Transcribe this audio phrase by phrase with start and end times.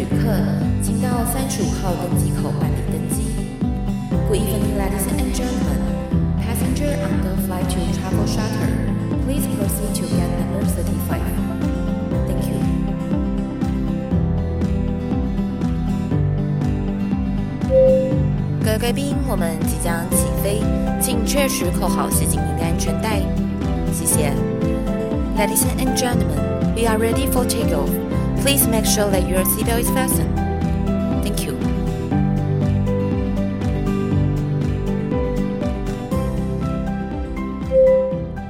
[0.00, 0.32] 旅客，
[0.82, 3.20] 请到三十五号登机口办理登机。
[4.30, 5.76] Good evening, ladies and gentlemen.
[6.40, 8.72] Passenger on the flight to Travel Charter,
[9.26, 11.20] please proceed to gate number thirty-five.
[12.26, 12.56] Thank you.
[18.64, 20.62] 各位贵宾，我们即将起飞，
[20.98, 23.20] 请确实扣好系紧您的安全带。
[23.92, 24.32] 谢谢。
[25.36, 26.40] Ladies and gentlemen,
[26.74, 27.90] we are ready for takeoff.
[28.42, 30.34] Please make sure that your seatbelt is fastened.
[31.22, 31.58] Thank you.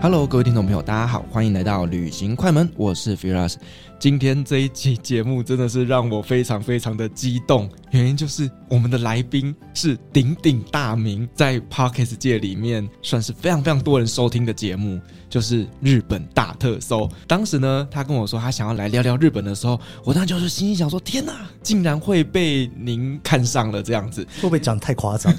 [0.01, 3.57] Hello，各位听众朋友，大家好，欢迎来到旅行快门，我是 Firas。
[3.99, 14.99] 今天这一期节目真的是让我非常非常的激动，原因就是我们的来宾是鼎鼎大名，在 Podcast 界里面算是非常非常多人收听的节目，
[15.31, 17.09] 就是日本大特搜。
[17.27, 25.33] 当时呢，他跟我说他想要来聊聊日本的时候，我当时就是心里想说：天哪，竟然会被您看上了这样子，会不会讲太夸张？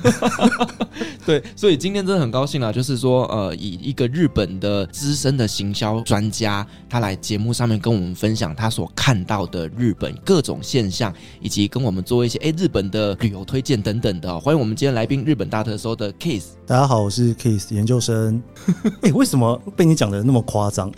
[1.23, 8.56] 对，所以今天真的很高兴啊，就是说，呃，以一个日本的资深的行销专家，他来节目上面跟我们分享。
[8.56, 16.52] 他所看到的日本各种现象，以及跟我们做一些诶日本的旅游推荐等等的，欢迎我们今天来宾日本大特搜的 Case。
[16.66, 18.42] 大家好，我是 Case 研究生。
[19.02, 20.91] 哎，为什么被你讲的那么夸张？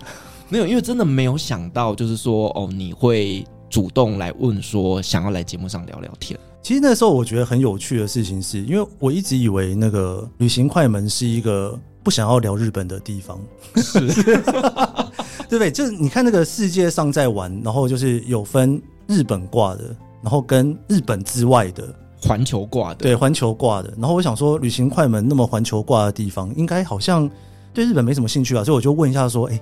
[0.49, 6.37] 没有，因为真的没有想到，就是说哦，你会主动来问说想要来节目上聊聊天。
[6.61, 13.39] 其实那时候我觉得很有趣的事情是，因为我一直以为那个旅行快门是一个不想要聊日本的地方，
[13.77, 14.01] 是。
[15.47, 15.71] 对不对？
[15.71, 23.93] 就是你看那个世界上在玩，然后就是有分日本挂的，然后跟日本之外的环球挂的，对，环球挂的。
[23.97, 27.29] 然后我想说，旅行快门那么环球挂的地方，应该好像
[27.73, 29.59] 对日本没什么兴趣啊，所以我就问一下说，哎，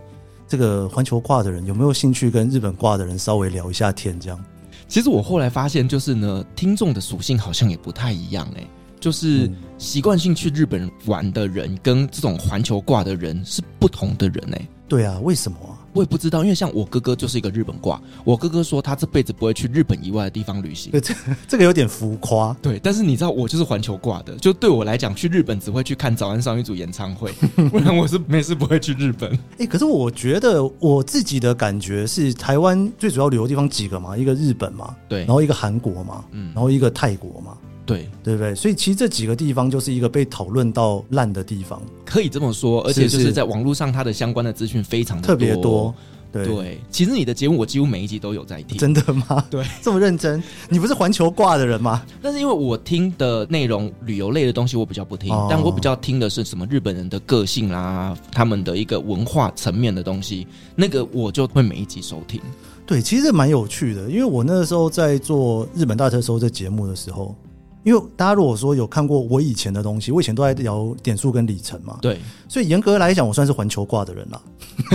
[0.47, 4.19] 这个环球挂的人有没有兴趣跟日本挂的人稍微聊一下天？
[4.19, 4.43] 这样。
[4.87, 8.67] 其实我后来发现，就是呢，听众的属性好像也不太一样，哎，
[8.99, 14.67] 就是习惯性去日本玩的人，跟这种环球挂的人是不同的人，哎。
[14.89, 15.80] 对啊，为什么啊？
[15.93, 20.91] 我也不知道，因为像我哥哥就是一个日本挂，我哥哥说他这辈子不会去日本以外的地方旅行。
[20.91, 21.13] 对，这
[21.47, 22.55] 这个有点浮夸。
[22.61, 27.31] 对，但是你知道我就是环球挂的，就对我来讲，去日本只会去看早安少女组演唱会，
[27.69, 29.37] 不然我是没事不会去日本。
[29.57, 37.57] 哎，可是我觉得我自己的感觉是，台湾最主要旅游地方几个嘛，一个日本嘛，对，然后一个韩国嘛，嗯，然后一个泰国嘛。
[37.85, 38.55] 对，对不对？
[38.55, 42.81] 所以其实这几个地方就是一个被讨论到烂的地方，可以这么说。
[42.83, 45.93] 而且就是在网络上，它的相关的资讯非常的特别多。
[46.31, 48.77] 对，对，其实你的节目我几乎每一集都有在听。
[48.77, 49.43] 真的吗？
[49.49, 50.41] 对， 这么认真。
[50.69, 52.01] 你不是环球挂的人吗？
[52.21, 62.39] 但是因为我听的内容旅游类的东西我比较不听，哦，但我比较听的是什么日本人的个性啦，他们的一个文化层面的东西，那个我就会每一集收听。
[62.85, 67.35] 对，其实蛮有趣的，因为我那个时候在做日本大特搜这节目的时候。
[67.83, 74.41] 因为大家如果说有看过我以前的东西，我以前都在聊点数跟里程嘛，对，所以严格来讲，我算是环球挂的人啦。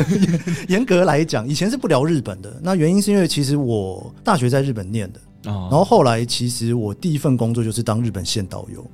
[0.69, 8.85] 严格来讲，以前是不聊日本的，那原因是因为其实我大学在日本念的，然后后来其实我第一份工作就是当日本线导游。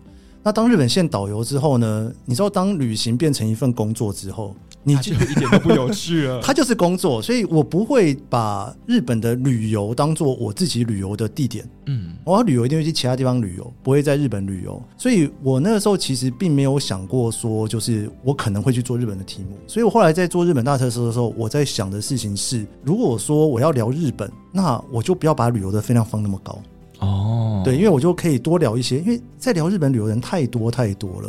[0.43, 4.57] 那当日本线导游之后呢，你知道当旅行变成一份工作之后。
[4.85, 6.41] 你就一点都不有趣了。
[6.45, 11.65] 他就是工作，所以我不会把日本的旅游当做我自己旅游的地点。
[11.87, 14.81] 嗯，我要旅游一定会去其他地方旅游，不会在日本旅游。
[14.97, 19.57] 所以我那个时候其实并没有想过说，就是我可能会去做日本的题目。
[19.67, 26.59] 所以我后来在做日本大特搜的时候，我在想的事情是，如果说我要聊日本，那我就不要把旅游的分量放那么高。
[27.01, 31.29] 哦，对，因为我就可以多聊一些，因为在聊日本旅游人太多太多了。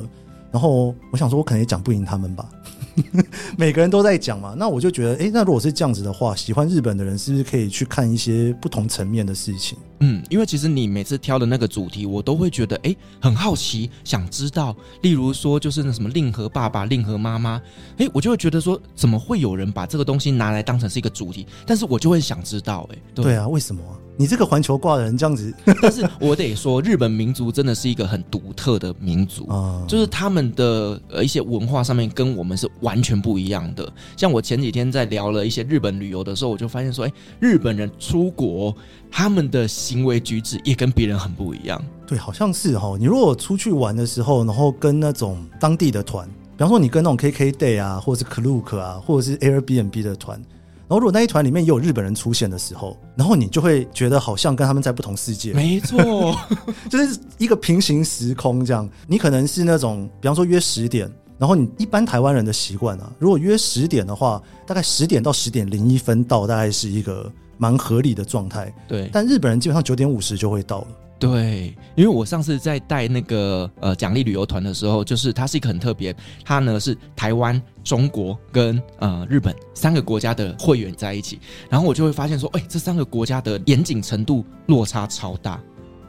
[0.52, 2.48] 然后我想说，我可能也讲不赢他们吧。
[3.58, 9.78] 每个人都在讲嘛，那我就觉得，哎，那如果是这样子的话，喜欢日本的人是不是可以去看一些不同层面的事情？
[10.00, 14.76] 嗯，因为其实你每次挑的那个主题，我都会觉得，哎，很好奇，想知道。
[15.02, 17.62] 例如说，就是那什么令和爸爸、令和妈妈，
[17.98, 21.48] 哎，我就会觉得说，怎么会有人把这个东西拿来当成是一个主题？
[21.66, 23.96] 但是我就会想知道，哎，对啊，为什么啊？
[24.16, 33.92] 你这个环球挂的人这样子， 但是我得说，日本民族真的是一个很独特的民族啊，就是他们的呃一些文化上面跟我们是完全不一样的。
[34.16, 38.76] 像我前几天在聊了一些日本旅游的时候，我就发现说，哎，日本人出国，
[39.10, 41.84] 他们的行为举止也跟别人很不一样。
[42.06, 42.96] 对，好像是哈。
[43.00, 50.40] 你如果出去玩的时候，然后跟那种当地的团，比方说你跟那种 KKday 啊，或者是 Klook 啊，或者是 Airbnb 的团。
[50.86, 55.54] 然后，如果那一团里面也有日本人出现的时候，然后你就会觉得好像跟他们在不同世界。
[55.54, 56.36] 没错，
[56.90, 58.88] 就是一个平行时空这样。
[59.08, 68.74] 你可能是那种，比方说约十点，然后你一般台湾人的习惯啊，如果约十点的话，大概十点到十点零一分到，大概是一个蛮合理的状态。
[68.88, 70.88] 对，但日本人基本上九点五十就会到了。
[71.24, 81.40] 对，因为我上次在带那个呃奖励旅游团的时候，就是它是一个很特别，它呢是台湾、中国跟呃日本三个国家的会员在一起，
[81.70, 85.58] 然后我就会发现说，哎，这三个国家的严谨程度落差超大。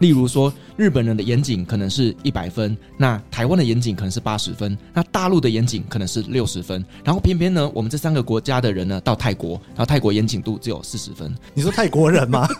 [0.01, 11.33] 例如说，日本人的严谨可能是一百分，那台湾的严谨可能是八十分，那大陆的严谨可能是六十分，然后偏偏呢，我们这三个国家的人呢到泰国，然后泰国严谨度只有四十分。
[11.55, 12.49] 你说泰国人吗？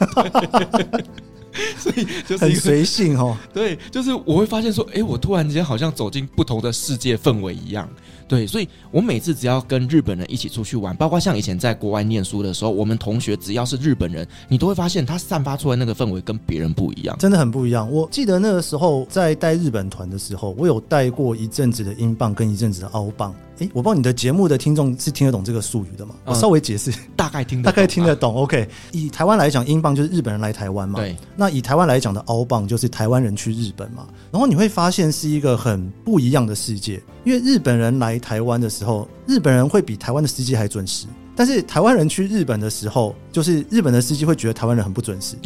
[1.79, 3.37] 所以就是很随性哦。
[3.53, 7.89] 对，就是我会发现说，哎，我突然间好像走进不同的世界氛围一样。
[8.27, 17.89] 对，所以我每次只要跟日本人一起出去玩，包括像以前在国外念书的时候，我们同学只要是日本人，你都会发现他散发出来那个氛围跟别人不一样，真的很不一样。
[17.91, 23.35] 我记得那个时候在带日本团的时候，我有带过一阵子的英镑跟一阵子的澳镑。
[23.61, 26.15] 哎，我不知道你的节目的听众是听得懂这个术语的吗？
[26.25, 28.35] 我稍微解释，嗯、大概听大概听得懂。
[28.35, 30.99] OK，以台湾来讲，英镑就是日本人来台湾嘛。
[30.99, 31.17] 对。
[31.37, 34.07] 那以台湾来讲的澳镑就是台湾人去日本嘛。
[34.33, 41.07] 然后你会发现是一个很不一样的世界，因为日本人来台湾的时候，日本人会比台湾的司机还准时。
[41.37, 45.37] 但是台湾人去日本的时候，就是日本的司机会觉得台湾人很不准时，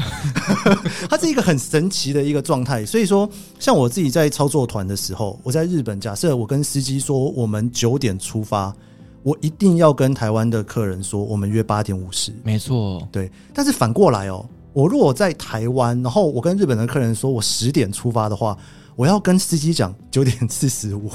[1.08, 2.84] 它是一个很神奇的一个状态。
[2.84, 8.74] 所以说，像我自己在操作团的时候，我在日本，假设我跟司机说我们九点出发，
[9.22, 12.32] 我一定要跟台湾的客人说我们约八点五十。
[12.44, 13.30] 没错，对。
[13.54, 18.56] 但是反过来哦，我如果在台湾，然后我跟日本的客人说我十点出发的话。
[18.98, 21.08] 我要跟司机讲九点四十五，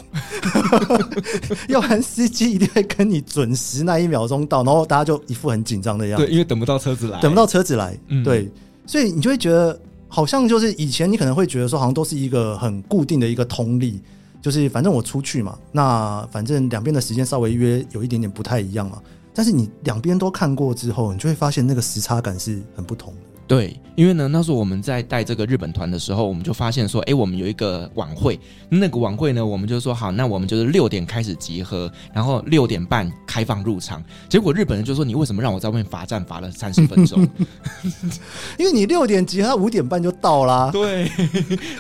[1.68, 6.26] 要不然司机一定会跟你准时那一秒钟到，然后大家就一副很紧张的样子。
[6.26, 8.50] 对，因为等不到车子来，等不到车子来，嗯、对，
[8.86, 9.78] 所以你就会觉得
[10.08, 14.02] 好像就是以前你可能会觉得说，好像都是一个很固定的一个通例，
[14.42, 19.02] 就是反正我出去嘛，那反正两边的时间稍微约有一点点不太一样嘛。
[19.34, 23.20] 但是你两边都看过之后，你就会发现那个时差感是很不同的。
[23.46, 34.02] 对，因为呢，那时候我们在带这个日本团的时候，我们就发现说，哎，我们有一个晚会，那个晚会呢，我们就说好，那我们就是六点开始集合，然后六点半开放入场。
[34.30, 37.28] 结果日本人就说，你为什么让我在外面罚站罚了三十分钟？
[38.58, 40.72] 因为你六点集合，他五点半就到啦。
[40.72, 41.06] 对，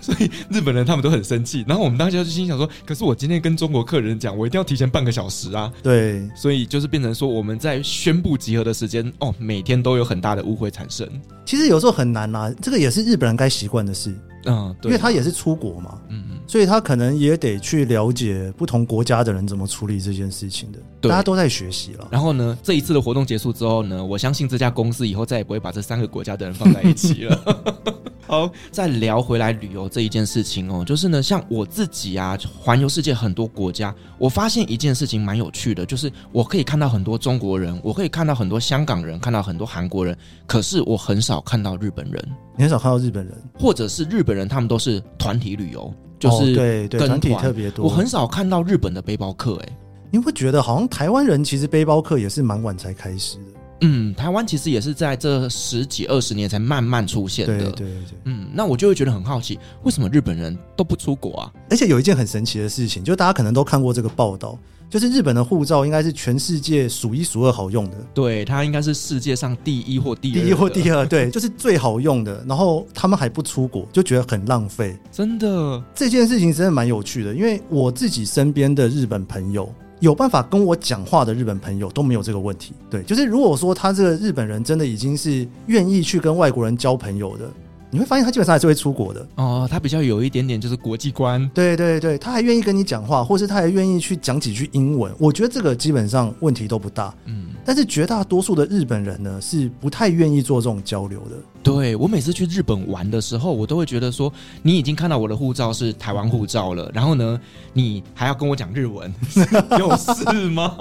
[0.01, 1.63] 所以日本人他们都很生气。
[1.67, 5.71] 然后我们当时就心想说，可是我今天跟中国客人讲，我一定要提前半个小时啊。
[5.81, 11.09] 对，所以就是变成说，我们在宣布集合的时间，哦，每天都有很大的误会产生。
[11.53, 14.11] 其实有时候很难啦，这个也是日本人该习惯的事，
[14.45, 22.07] 嗯，对，因为他也是出国嘛，嗯嗯，所以他可能也得去了解不同国家的人怎么处理这件事情的，对，大家都在学习了。
[22.11, 27.39] 然后呢，这一次的活动结束之后呢，我相信这家公司以后再也不会把这三个国家的人放在一起了。
[28.25, 40.17] 好，再聊回来旅游这一件事情哦，就是呢，像我自己啊，环游世界很多国家，我发现一件事情蛮有趣的，就是我可以看到很多中国人，我可以看到很多香港人，看到很多韩国人，
[40.47, 42.27] 可是我很少看到日本人。
[42.55, 47.85] 你很少看到日本人，或者是日本人，他们都是团体旅游，就是对对，团体特别多。
[47.85, 49.77] 我很少看到日本的背包客，哎，
[50.11, 53.43] 你会觉得好像台湾人其实背包客也是蛮晚才开始的。
[53.85, 57.57] 嗯，台湾其实也是在这十几二十年才慢慢出现的。
[57.57, 57.87] 对对对，
[58.23, 61.51] 嗯，那我就会觉得很好奇，为什么日本人都不出国啊？
[61.69, 64.57] 而且有一件很神奇的事情，就大家可能都看过这个报道，
[64.93, 67.97] 就是日本的护照应该是全世界数一数二好用的。
[68.13, 72.45] 对，它应该是世界上第一或第二，第一或第二，对，就是最好用的。
[72.47, 74.95] 然后他们还不出国，就觉得很浪费。
[75.11, 79.67] 真的，这件事情真的蛮有趣的，因为我自己身边的日本朋友。
[79.99, 82.73] 有办法跟我讲话的日本朋友都没有这个问题。
[82.89, 87.49] 对，就是如果说他这个日本人真的已经是愿意去跟外国人交朋友的，
[87.93, 89.25] 你会发现他基本上还是会出国的。
[89.35, 91.47] 哦，他比较有一点点就是国际观。
[91.53, 95.13] 对对对，他还愿意跟你讲话，或是他还愿意去讲几句英文。
[95.19, 97.13] 我觉得这个基本上问题都不大。
[97.25, 97.49] 嗯。
[97.63, 101.37] 但是绝大多数的日本人呢，是不太愿意做这种交流的。
[101.61, 104.33] 对，我每次去日本玩的时候，我都会觉得说，
[104.63, 107.39] 你已经看到我的护照是台湾护照了，然后呢，
[107.71, 109.13] 你还要跟我讲日文，
[109.79, 110.75] 有事吗？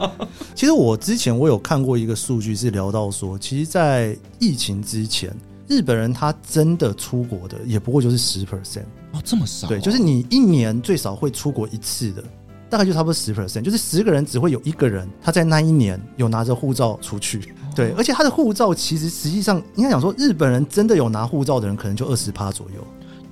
[0.57, 5.33] 其实我之前我有看过一个数据，是聊到说，其实，在疫情之前，
[5.69, 9.69] 日本人他真的出国的也不过就是十 percent 哦，这么少？
[9.69, 12.23] 对，就是你一年最少会出国一次的。
[12.69, 22.83] 大概就差不多十 percent，就是十个人只会有一个人他在那一年有拿着护照出去，对，而且他的护照其实实际上应该讲说，日本人真的有拿护照的人可能就二十趴左右。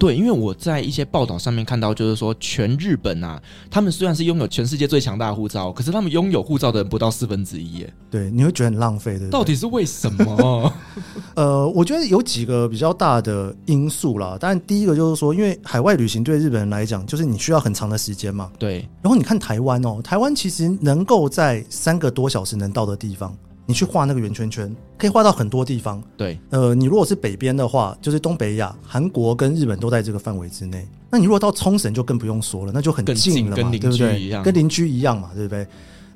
[0.00, 3.40] 对，因为我在一些报道上面看到，就是说全日本啊，
[3.70, 7.92] 他们虽然是拥有全世界最强大的护照，可是他们拥有护照的人不到四分之一耶。
[8.10, 9.28] 对，你会觉得很浪费的。
[9.28, 10.72] 到底是为什么？
[11.36, 14.38] 呃，我觉得有几个比较大的因素啦。
[14.40, 18.50] 当然，第一个就是说，因为海外旅行对日本人来讲，就是你需要很长的时间嘛。
[18.58, 18.88] 对。
[19.02, 23.36] 然后你看台湾哦，台湾其实能够在三个多小时能到的地方。
[23.70, 26.02] 你去画那个圆圈圈，可以画到很多地方。
[26.16, 30.84] 对，呃，你如果是北边的话，就是东北亚，韩国跟日本都在这个范围之内。
[31.08, 34.42] 那你如果到冲绳就更不用说了，那就很近了嘛，跟对不对？
[34.42, 35.64] 跟邻居一样嘛，对不对？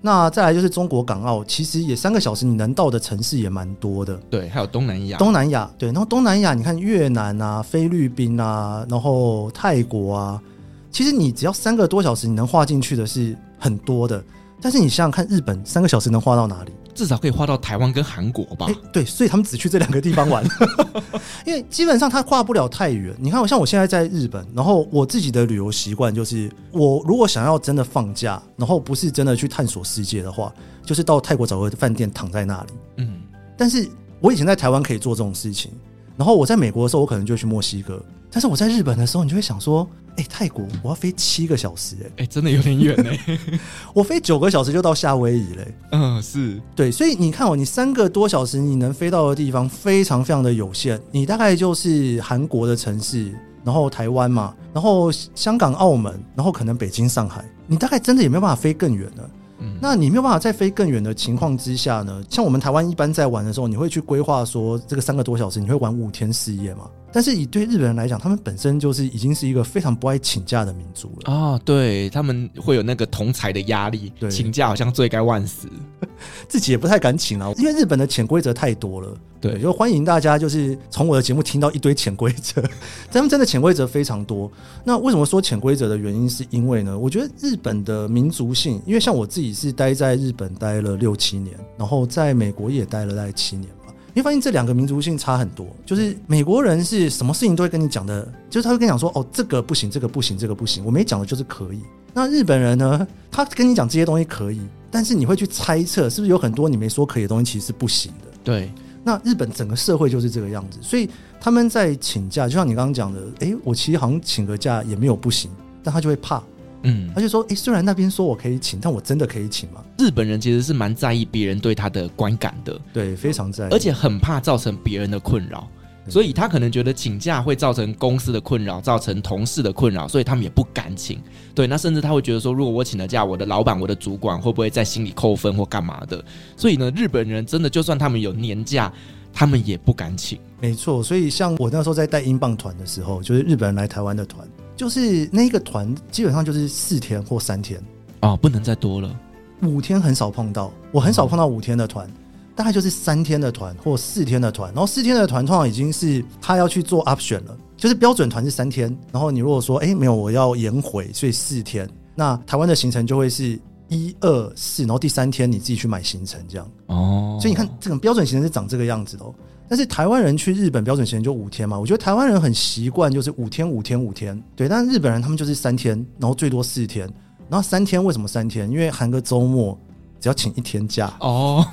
[0.00, 4.16] 那再来就是中国港澳，其实也三个小时，你能到的城市也蛮多的。
[4.28, 5.16] 对，还有东南亚。
[5.16, 10.42] 东南亚，对，然后东南亚，你看越南啊、菲律宾啊，然后泰国啊，
[10.90, 14.22] 其实你只要三个多小时，你能画进去的是很多的。
[14.60, 16.72] 但是你想想看，日本三个小时能画到哪里？
[16.94, 18.66] 至少可以画到台湾跟韩国吧？
[18.66, 20.44] 欸，对，所以他们只去这两个地方玩，
[21.44, 23.14] 因为基本上他画不了太远。
[23.18, 30.52] 你看，我像我现在在日本，然后我自己的旅游习惯就是，我如果想要真的放假，然后不是真的去探索世界的话，
[30.84, 32.72] 就是到泰国找个饭店躺在那里。
[32.98, 33.22] 嗯，
[33.56, 33.88] 但是
[34.20, 35.72] 我以前在台湾可以做这种事情，
[36.16, 38.00] 然后我在美国的时候，我可能就去墨西哥。
[38.34, 43.38] 但是我在日本的时候，你就会想说，哎、欸，泰国我要飞七个小时、欸，哎，哎，真的有点远哎，
[43.94, 45.74] 我飞九个小时就到夏威夷嘞、欸。
[45.92, 59.30] 嗯，是对，所以你看哦，你三个多小时你能飞到的地方非常非常的有限，你大概就是韩国的城市，然后台湾嘛，然后香港、澳门，然后可能北京、上海，你大概真的也没有办法飞更远了。
[59.60, 62.20] 嗯，那你没有办法再飞更远的情况之下呢？
[62.28, 66.90] 像我们台湾一般在玩的时候，你会去规划说这个三个多小时你会玩五天四夜吗？
[67.14, 71.60] 但是以对日本人来讲，他们本身就是已经是一个非常不爱请假的民族了啊、哦！
[71.64, 75.68] 对，他们会有那个同才的压力，对，请假好像罪该万死，
[76.48, 79.16] 自己也不太敢请啊，因为日本的潜规则太多了。
[79.40, 82.60] 对，就欢迎大家就是从我的节目听到一堆潜规则，
[83.12, 84.50] 他们真的潜规则非常多。
[84.82, 86.98] 那为什么说潜规则的原因，是因为呢？
[86.98, 93.68] 我觉得日本的民族性，因为像我自己是待在日本待了六七年，然后在美国也待了大概七年。
[94.14, 101.80] 你会发现这两个民族性差很多，就是美国人是什么事情都会跟你讲的，就是他会跟你讲说，哦，这个不行，这个不行，这个不行，我没讲的就是可以。
[102.12, 108.28] 那日本人呢，他跟你讲这些东西可以，但是你会去猜测，是不是有很多你没说可以的东西其实是不行的？
[108.44, 108.70] 对。
[109.06, 115.50] 那日本整个社会就是这个样子，所以他们在请假，就像你刚刚讲的，诶，我其实好像请个假也没有不行，
[115.82, 116.42] 但他就会怕。
[116.84, 119.82] 嗯，他就说，诶，虽然那边说我可以请，但我真的可以请吗？
[119.98, 125.66] 日本人其实是蛮在意别人对他的观感的，对，非常在意，而且很怕造成别人的困扰，
[126.08, 131.18] 所以他可能觉得请假会造成公司的困扰，造成同事的困扰，所以他们也不敢请。
[131.54, 136.22] 对，那甚至他会觉得说，如果我请了假，我的老板、我的主管会不会在心里扣分或干嘛的？
[136.56, 138.92] 所以呢，日本人真的就算他们有年假，
[139.32, 140.38] 他们也不敢请。
[140.60, 144.46] 没错，所以像我那时候在带英镑团的时候，就是日本人来台湾的团。
[144.76, 147.82] 就是那个团基本上就是四天或三天
[148.20, 149.14] 哦，不能再多了。
[149.62, 152.10] 五天很少碰到，我很少碰到五天的团，
[152.54, 154.70] 大概就是三天的团或四天的团。
[154.72, 158.94] 然后四天的团通常已经是他要去做 option 了，就是标准团是三天。
[159.12, 167.23] 然后你如果说哎没有我要延回，所以四天，那台湾的行程就会是一二四，然后第三天你自己去买行程这样哦。
[167.40, 169.34] 所以你看这种标准行程是长这个样子的哦。
[169.66, 174.68] 但是台湾人去日本标准行程就五天嘛，我觉得台湾人很习惯就是五天五天五天，对。
[174.68, 177.10] 但是日本人他们就是三天，然后最多四天，
[177.48, 178.70] 然后三天为什么三天？
[178.70, 179.78] 因为含个周末
[180.20, 181.66] 只要请一天假 哦。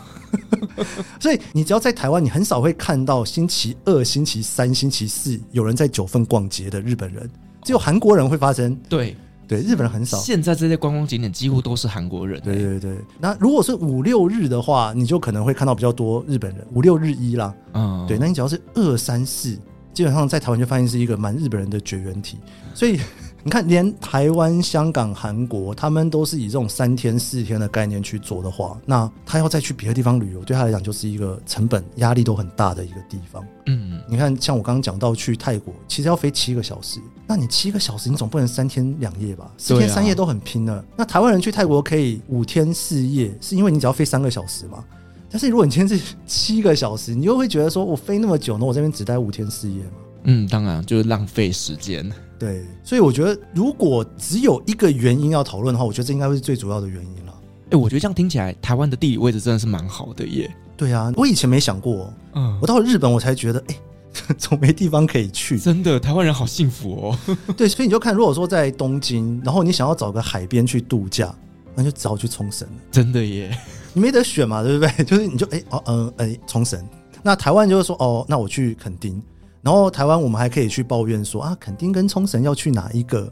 [1.20, 7.30] 所以你只要在台湾，你很少会看到星期二、星期三、星期四有人在九份逛街的日本人，
[7.64, 8.74] 只有韩国人会发生。
[8.88, 9.16] 对。
[9.52, 10.18] 对，日本人很少。
[10.18, 12.40] 现在这些观光景点几乎都是韩国人。
[12.40, 12.98] 对对对。
[13.20, 16.66] 那如果是五六日的话，你就可能会看到比较多日本人。
[16.74, 17.54] 五六日一啦。
[17.74, 18.06] 嗯。
[18.08, 19.60] 对，那你只要是二三四，
[19.94, 22.38] 基本上在台湾就发现是一个蛮日本人的绝缘体。
[22.74, 22.98] 所以
[23.44, 33.44] 你看，连台湾、香港、韩国，他们都是以这种三天四天的概念去做的话，那他要再去别的地方旅游，对他来讲就是一个成本压力都很大的一个地方。
[33.66, 34.00] 嗯。
[34.08, 37.00] 你看，像我刚刚讲到去泰国，其实要飞七个小时。
[37.26, 39.50] 那你七个小时，你总不能三天两夜吧？
[39.58, 40.84] 四天三夜都很拼了。
[40.96, 44.84] 那台湾人去泰国可以五天四夜，是因为你只要飞三个小时嘛？
[45.30, 48.66] 但是如果你今天是七个小时，你又会觉得说我飞那么久呢？
[48.66, 49.92] 我这边只待五天四夜嘛？
[50.26, 52.12] 嗯，当然就是浪费时间。
[52.42, 57.34] 对，所以我觉得如果只有一个原因要讨论的话，我觉得这应该会是最主要的原因了。
[57.70, 60.52] 哎，我觉得这样听起来，台湾的地理位置真的是蛮好的耶。
[60.76, 63.76] 对啊，我以前没想过，嗯，我到了日本我才觉得，哎。
[64.38, 67.20] 总没地方可以去，真的，台湾人好幸福哦。
[67.56, 71.34] 对，所以你就看，如果说在东京，然后你想要找个海边去度假，
[71.74, 72.74] 那就只好去冲绳了。
[72.92, 73.58] 真的耶，
[73.94, 74.92] 你没得选嘛，对不对？
[75.06, 76.86] 就是你就哎哦嗯哎冲绳，
[77.24, 79.24] 那台湾就是说哦，那我去垦丁，
[79.62, 83.32] 然后台湾我们还可以去抱怨说啊，肯定跟冲绳要去哪一个？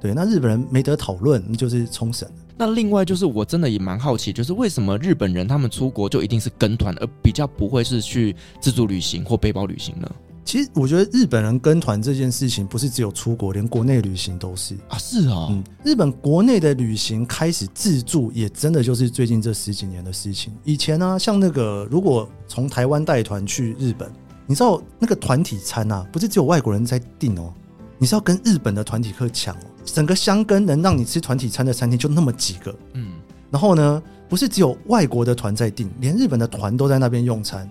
[0.00, 2.28] 对，那日本人没得讨论，就是冲绳。
[2.56, 10.08] 那另外就是，我真的也蛮好奇，就是为什么日本人他们出国就一定是跟团，而比较不会是去自助旅行或背包旅行呢？
[10.44, 20.52] 其实我觉得日本人跟团这件事情不是只有出国，连国内旅行都是啊，是啊、哦嗯，日本国内的旅行开始自助，也真的就是最近这十几年的事情。
[20.62, 24.12] 以前呢、啊，像那个如果从台湾带团去日本，
[24.46, 27.52] 你知道那个团体餐啊，不是只有外国人在订哦，
[27.98, 29.60] 你是要跟日本的团体客抢哦。
[29.84, 33.12] 整个香根能让你吃团体餐的餐厅就那么几个，嗯，
[33.50, 37.68] 然后呢，不是只有外国的团在订，连日本的团都在那边用餐。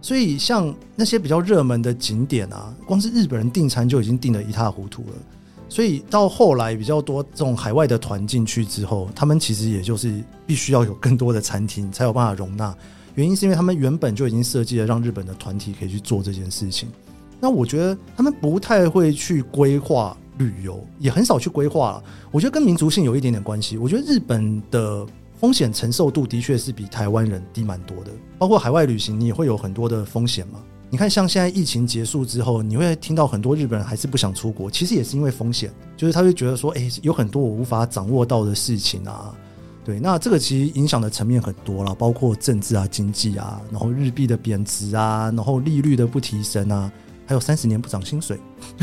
[0.00, 5.12] 所以，像那些比较热门的景点啊，光是日本人订餐就已经订得一塌糊涂了。
[5.68, 12.74] 所以到后来比较多这种海外的团进去之后，他们其实也就是必须要有更多的餐厅才有办法容纳。
[13.14, 16.88] 原因是因为他们原本就已经设计了让日本的团体可以去做这件事情。
[17.40, 22.04] 那我觉得他们不太会去规划旅游，也很少去规划了。
[22.30, 23.76] 我觉得跟民族性有一点点关系。
[23.76, 25.06] 我觉得日本的。
[25.42, 30.60] 风险承受度的确是比台湾人低蛮多的，包括海外旅行，你也会有很多的风险嘛。
[30.88, 39.34] 你看，像现在疫情结束之后，你会听到很多日本人还是不想出国，其实也是因为风险，就是他会觉得说，诶，有很多我无法掌握到的事情啊。
[39.84, 46.90] 对，那这个其实影响的层面很多了，包括政治啊、经济啊，然后日币的贬值啊，然后利率的不提升啊。
[47.24, 48.38] 还有三十年不涨薪水，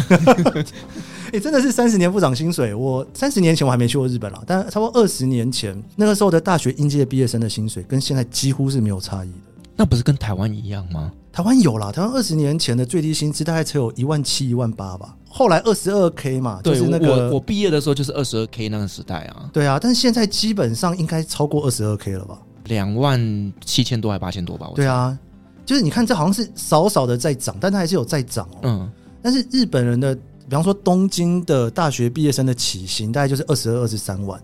[0.10, 2.74] 哎、欸，真的是三十年不涨薪水。
[2.74, 9.38] 我三十年前我还没去过日本啦，但差不多二十年前那个时候的大学应届毕业生的薪水跟现在几乎是没有差异的。
[9.76, 11.12] 那不是跟台湾一样吗？
[11.32, 15.16] 台湾有啦，台湾二十年前的最低薪资大概只有一万七、一万八吧。
[15.30, 19.50] 后来二十二 K 嘛，就是那个我我毕业的时候就是二十二 K 那个时代啊。
[19.54, 22.40] 对啊，但是现在基本上应该超过二十二 K 了吧？
[22.66, 24.68] 两万七千多还八千多吧？
[24.70, 25.18] 我对啊。
[25.66, 28.60] 就是你看，这好像是少少的在涨，但它还是有在涨哦。
[28.64, 34.42] 嗯，但是日本人的，比方说东京的大学毕业生的起薪大概就是二十二、二十三万。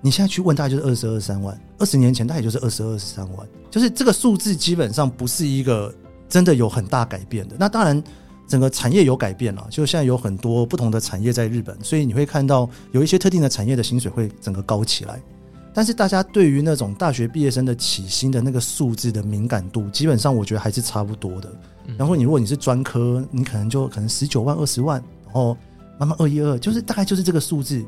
[0.00, 1.56] 你现在去问，大概就是二十二、三万。
[1.78, 5.94] 二十年前大概就是二十二、二十三万，就是这个数字基本上不是一个
[6.28, 7.56] 真的有很大改变的。
[7.58, 8.02] 那当然，
[8.46, 15.20] 整个产业有改变了，就现在有很多不同的产业在日本，所以你会看到有一些特定的产业的薪水会整个高起来。
[15.74, 21.52] 但是大家对于那种大学毕业生的起薪的那个数字的敏感度，基本上我觉得还是差不多的。
[21.98, 25.56] 然后你如果你是专科，你可能就可能十九万、二十万，然后
[25.98, 27.84] 慢慢二一二，就是大概就是这个数字。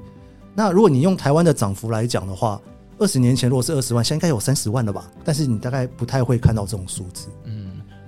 [0.55, 2.61] 那如果你用台湾的涨幅来讲的话，
[2.99, 5.11] 二十年前如果是二十万，现在应该有三十万了吧？
[5.25, 7.29] 但是你大概不太会看到这种数字。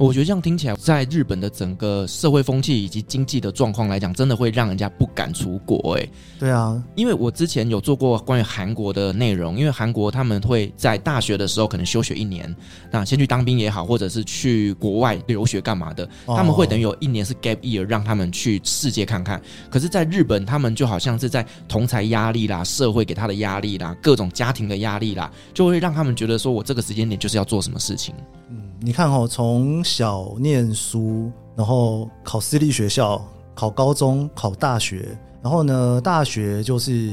[0.06, 5.98] 我觉得这样听起来，在日本的整个社会风气以及经济的状况来讲，真的会让人家不敢出国。
[5.98, 6.08] 哎，
[6.38, 12.54] 对啊，因为我之前有做过关于韩国的内容，因为韩国他们会在大学的时候可能休学一年，
[12.90, 19.40] 那先去当兵也好，或者是去国外留学干嘛的，他们会等于有一年是 gap year，让他们去世界看看。
[19.68, 28.14] 可是，在日本，他们就好像是在同才压力啦、社会给他的压力啦、各种家庭的压力啦，就会让他们觉得说我这个时间点就是要做什么事情。
[28.48, 28.69] 嗯。
[28.82, 33.22] 你看哦，从小念书，然后考私立学校，
[33.54, 35.06] 考高中，考大学，
[35.42, 37.12] 然后呢，大学就是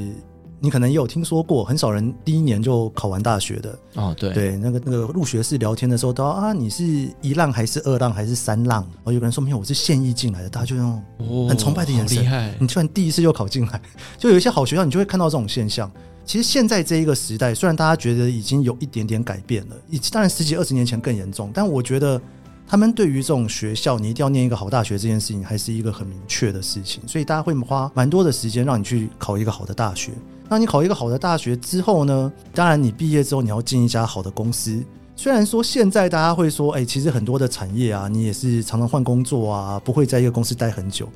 [0.62, 4.16] 你可能也有听说过，很少人第一年就考完大学的哦。
[4.18, 6.86] 对对，那个那个入学式聊天的时候都啊，你是
[7.22, 8.82] 一浪还是二浪还是三浪？
[8.84, 11.04] 然后有个人说没有，我是现役进来的，大家就用
[11.50, 12.56] 很崇拜的眼神！
[12.62, 13.82] 你突然第一次就考进来，
[14.18, 15.92] 就有一些好学校，你就会看到这种现象。
[16.28, 22.22] 其实现在这一个时代，虽然大家觉得已经有一点点改变了，以当然十几二十年前更严重，但我觉得
[22.68, 27.02] 他们对于这种学校，你一定要念一个好大学这件事情，还是一个很明确的事情。
[27.08, 30.12] 所以大家会花蛮多的时间让你去考一个好的大学。
[30.50, 34.84] 那你考一个好的大学之后呢，当然你毕业之后你要进一家好的公司。
[35.16, 41.08] 虽然说现在大家会说，哎，其实很多的产业啊，你也是常常换工作啊，不会在一个公司待很久。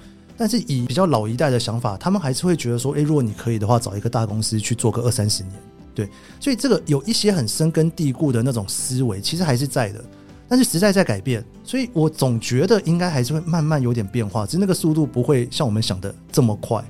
[0.42, 5.54] 但是以比较老一代的想法，他们还是会觉得说，诶，如果你可以的话，找一个大公司去做个二三十年，
[5.94, 6.10] 对。
[6.40, 10.04] 所以这个有一些很深根蒂固的那种思维，其实还是在的。
[10.50, 16.84] 但是时代在改变，所以我总觉得应该还是会慢慢有点变化，只是那个速度不会像我们想的这么快。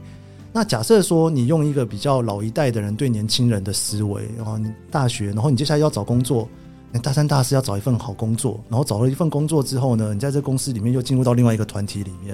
[0.54, 6.48] 那假设说你用一个比较老一代的人对年轻人的思维，然后你大学，然后你接下来要找工作，
[6.94, 12.34] 你大三、大四要找一份好工作，然后找了一份工作之后呢，你在这公司里面又进入到另外一个团体里面。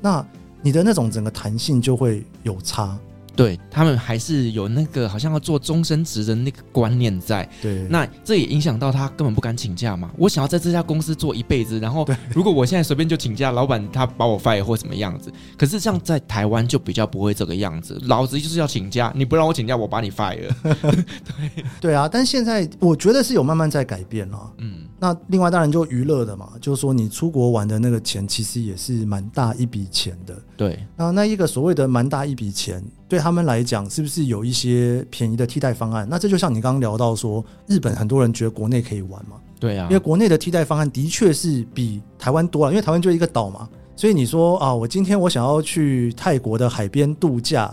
[0.00, 0.26] 那
[0.62, 2.98] 你的那种整个弹性就会有差。
[3.34, 10.10] 对，他们还是有那个好像要做终身职的那个观念在，对，那这也影响到他根本不敢请假嘛。
[10.16, 15.30] 我想要在这家公司做一辈子，然后如果我现在随便就请假，老板他把我 fire 或什么样子。
[15.58, 20.48] 可是像在台湾就比较不会这个样子，老子就是要请假，你不让我请假，我把你 fire。
[20.62, 24.50] 对对啊，但现在我觉得是有慢慢在改变了。
[24.56, 30.34] 嗯，那另外当然就娱乐的嘛，就是说你出国玩的那个钱其实也是蛮大一笔钱的。
[30.56, 32.82] 对，那那一个所谓的蛮大一笔钱。
[33.08, 36.06] 对他们来讲，是不是有一些便宜的替代方案？
[36.10, 39.36] 那这就像你刚刚聊到说，日本很多人觉得国内可以玩嘛？
[39.60, 47.72] 对啊，因为国内的替代方案的确是比台湾多了，因为台湾就一个岛嘛，所以你说啊，我今天我想要去泰国的海边度假，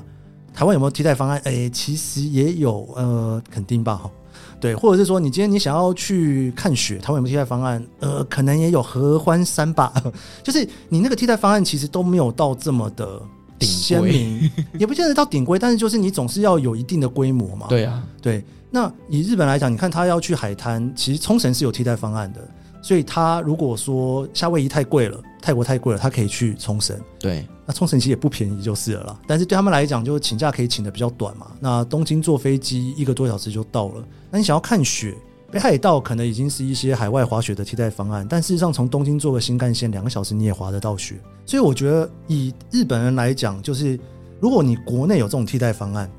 [0.54, 1.42] 台湾有没有替代方案？
[1.46, 4.12] 哎，其实也有，呃，肯定吧，哈。
[4.64, 7.86] 对，或者是说，你今天你想要去看雪，台湾有没有替代方案？
[8.00, 9.94] 呃，可能也有合欢山吧。
[10.42, 13.22] 就是你那个替代方案，其实都没有到这么的
[13.60, 14.50] 鲜明，
[14.80, 17.68] 也不见得到顶规，但是就是你总是要有一定的规模嘛。
[17.68, 18.42] 对啊，对。
[18.72, 22.40] 那以日本来讲，你看他要去海滩，其实冲绳是有替代方案的。
[22.82, 26.98] 所以他如果说夏威夷太贵了，泰国太贵了，他可以去冲绳。
[27.20, 29.20] 对，那冲绳其实也不便宜就是了啦。
[29.26, 31.52] 但是对他们来讲，就请假可以请的比较短嘛。
[31.60, 34.06] 那东京坐飞机一个多小时就到了。
[34.30, 35.16] 那你想要看雪，
[35.52, 38.28] 北海道可能已经是一些海外滑雪的替代方案。
[38.30, 41.22] 但事实上，从东京坐个新干线两个小时你也滑得到雪。
[41.46, 44.00] 所以我觉得以日本人来讲，就是
[44.40, 46.10] 如果你国内有这种替代方案，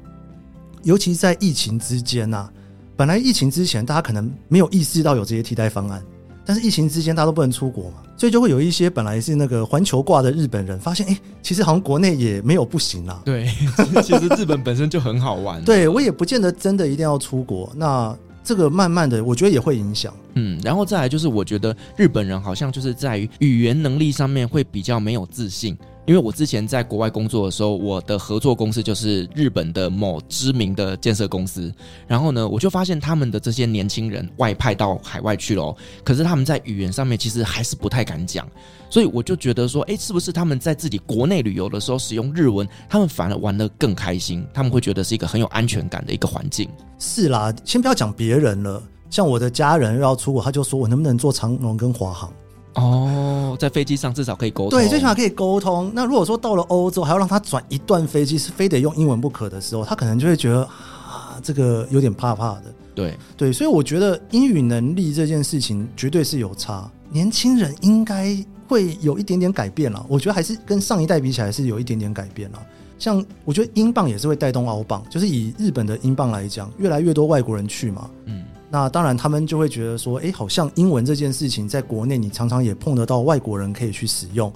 [0.82, 2.52] 尤其在疫情之间呐、啊，
[2.96, 6.02] 本来疫情之前大家可能没有意识到有这些替代方案。
[6.46, 13.20] 但是疫情之间，大家都不能出国嘛，所以就会有一些本来是那个环球挂的日本人，发现哎、欸，其实好像国内也没有不行啦。
[13.24, 13.48] 对，
[14.02, 15.64] 其实日本本身就很好玩。
[15.64, 17.72] 对，我也不见得真的一定要出国。
[17.74, 20.14] 那这个慢慢的，我觉得也会影响。
[20.34, 25.76] 嗯，然后再来就是，我觉得日本人好像就是在于语言能力上面会比较没有自信。
[26.06, 31.72] 因为我之前在国外工作的时候，我的合作公司就是日本的某知名的建设公司。
[32.06, 38.46] 然后呢，我就发现他们的这些年轻人外派到海外去了，可是他们在语言上面其实还是不太敢讲。
[38.90, 44.46] 所以我就觉得说，哎，是不是他们在自己国内旅游的时候使用日文，他们反而玩得更开心？
[44.52, 46.68] 他们会觉得是一个很有安全感的一个环境。
[46.98, 52.30] 是啦，先不要讲别人了，像我的家人要出国，他就说我能不能坐长龙跟华航？
[52.74, 55.90] 哦，在飞机上至少可以沟通，对，最起码可以沟通。
[55.94, 62.64] 那如果说到了欧洲，还要让他转一段飞机，是非得用英文不可的时候，他可能就会觉得啊，这个有点怕怕的。
[62.94, 66.90] 对对，所以我觉得英语能力这件事情绝对是有差。
[67.10, 72.58] 年轻人应该会有一点点改变了，我觉得还是跟上一代比起来是有一点点改变了。
[72.98, 78.44] 像我觉得英镑也是会带动澳镑，就是以日本的英镑来讲，越来越多外国人去嘛，嗯。
[78.74, 84.52] 那当然，他们就会觉得说，哎，好像英文这件事情在国内，你常常也碰得到外国人可以去使用。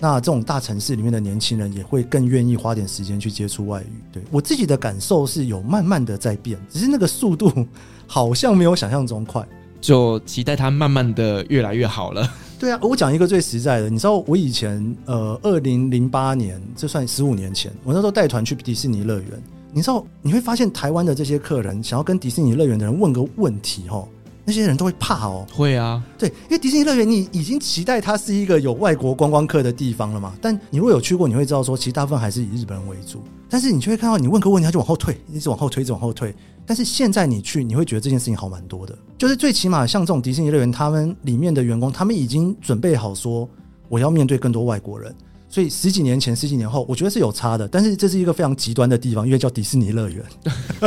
[0.00, 3.92] 那这种大城市里面的年轻人也会更愿意花点时间去接触外语。
[4.12, 7.48] 对，我自己的感受是有慢慢的在变，只是那个速度
[8.08, 9.46] 好像没有想象中快。
[9.80, 12.28] 就期待它慢慢的越来越好了。
[12.58, 19.28] 对啊，我讲一个最实在的，你知道我以前呃，二零零八年，这算十五年前，我那时候带团去迪士尼乐园。
[19.72, 24.08] 你知道，你会发现台湾的这些客人想要跟迪士尼乐园的人问个问题，哦，
[24.44, 25.46] 那些人都会怕哦。
[25.52, 30.34] 会啊，对，因为迪士尼乐园你已经期待它是一个有外国观光客的地方了嘛。
[30.40, 33.22] 但你如果有去过，你会知道说，其实大部分还是以日本人为主。
[33.48, 36.34] 但是你就会看到，你问个问题，他就往后退，一直往后退，一直往后退。
[36.66, 38.96] 但是现在你去，你会觉得这件事情好蛮多的。
[39.18, 43.48] 就是最起码像这种迪士尼乐园，他们里面的员工，他们已经准备好说，
[43.88, 45.14] 我要面对更多外国人。
[45.50, 47.66] 所以十几年前、十几年后，我觉得是有差的。
[47.66, 50.24] 但是这是一个非常极端的地方，因为叫迪士尼乐园，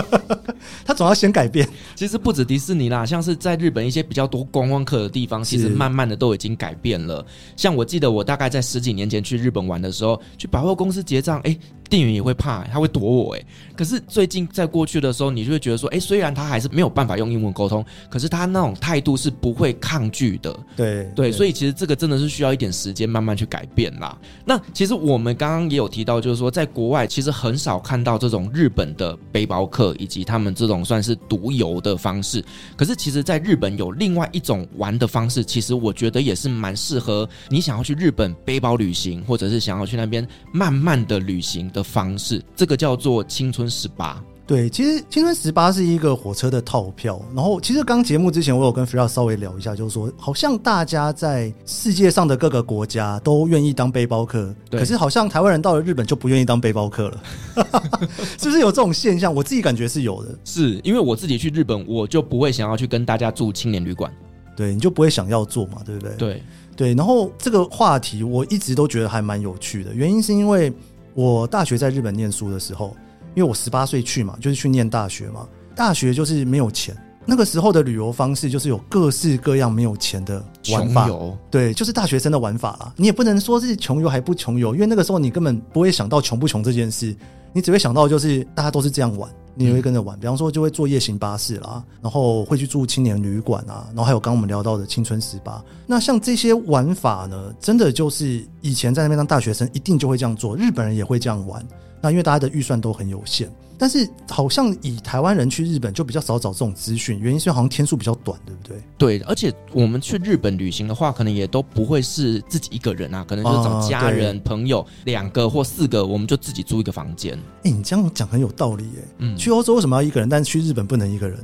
[0.85, 1.67] 他总要先改变。
[1.95, 7.25] 其实不止迪士尼啦，像是在日本一些比较多观光客的地方，其实慢慢的都已经改变了。
[7.57, 11.55] 像我记得我大概在十几年前去日本玩的时候，去百货公司结账，哎。
[11.93, 13.45] 店员也会怕，他会躲我哎。
[13.75, 20.59] 可是最近在过去的时候，你就会觉得说，哎，虽然他还是没有办法用英文沟通，可是他那种态度是不会抗拒的。
[20.75, 24.17] 对对，所以其实这个真的是需要一点时间慢慢去改变啦。
[24.43, 32.43] 那其实我们刚刚也有提到，就是说在国外其实很少看到这种日本的背包客以及他们这种算是独游的方式。
[32.75, 44.23] 可是其实在日本有另外一种玩的方式，其实我觉得也是蛮适合你想要去日本背包旅行，或者是想要去那边慢慢的旅行的方式，这个叫做青春十八。
[44.45, 47.19] 对，其实青春十八是一个火车的套票。
[47.33, 57.23] 然后，其实刚节目之前，我有跟 Firas 稍微聊一下，就是说，好像大家在世界上的各个国家都愿意当背包客，可是好像台湾人到了日本就不愿意当背包客了，
[58.37, 59.33] 是不是有这种现象？
[59.33, 60.37] 我自己感觉是有的。
[60.43, 64.11] 是因为我自己去日本，我就不会想要去跟大家住青年旅馆，
[64.57, 66.15] 对，你就不会想要做嘛，对不对？
[66.17, 66.43] 对
[66.75, 66.93] 对。
[66.95, 70.71] 然后这个话题我一直都觉得还蛮有趣的，原因是因为。
[71.13, 72.95] 我大学在日本念书的时候，
[73.35, 75.47] 因为我十八岁去嘛，就是去念大学嘛。
[75.75, 76.95] 大学就是没有钱，
[77.25, 81.09] 那个时候的旅游方式就是有各式各样没有钱的玩法。
[81.49, 82.93] 对，就是大学生的玩法啦。
[82.95, 87.15] 你也不能说是穷游还不穷游，因为那个时候你根本不会想到穷不穷这件事，
[87.53, 90.19] 你只会想到就是大家都是这样玩，你也会跟着玩。
[90.19, 95.63] 比方说就会坐夜行巴士啦，然后会去住青年旅馆啊，然后还有刚我们聊到的青春十八。
[95.85, 101.65] 那像这些玩法呢，真的就是以前在那边当大学生一定就会这样做，日本人也会这样玩。
[102.01, 108.77] 那因为大家的预算都很有限，但是好像以台湾人去日本就比较少找这种资讯，原因是好像天数比较短，对不对？
[108.97, 117.33] 对，而且我们去日本旅行的话，可能也都不会是自己一个人啊，可能就找家人、啊、朋友两个或四个，我们就自己租一个房间。
[117.63, 119.07] 哎、欸，你这样讲很有道理耶。
[119.17, 121.39] 嗯，去欧洲为什么要一个人，但是去日本不能一个人？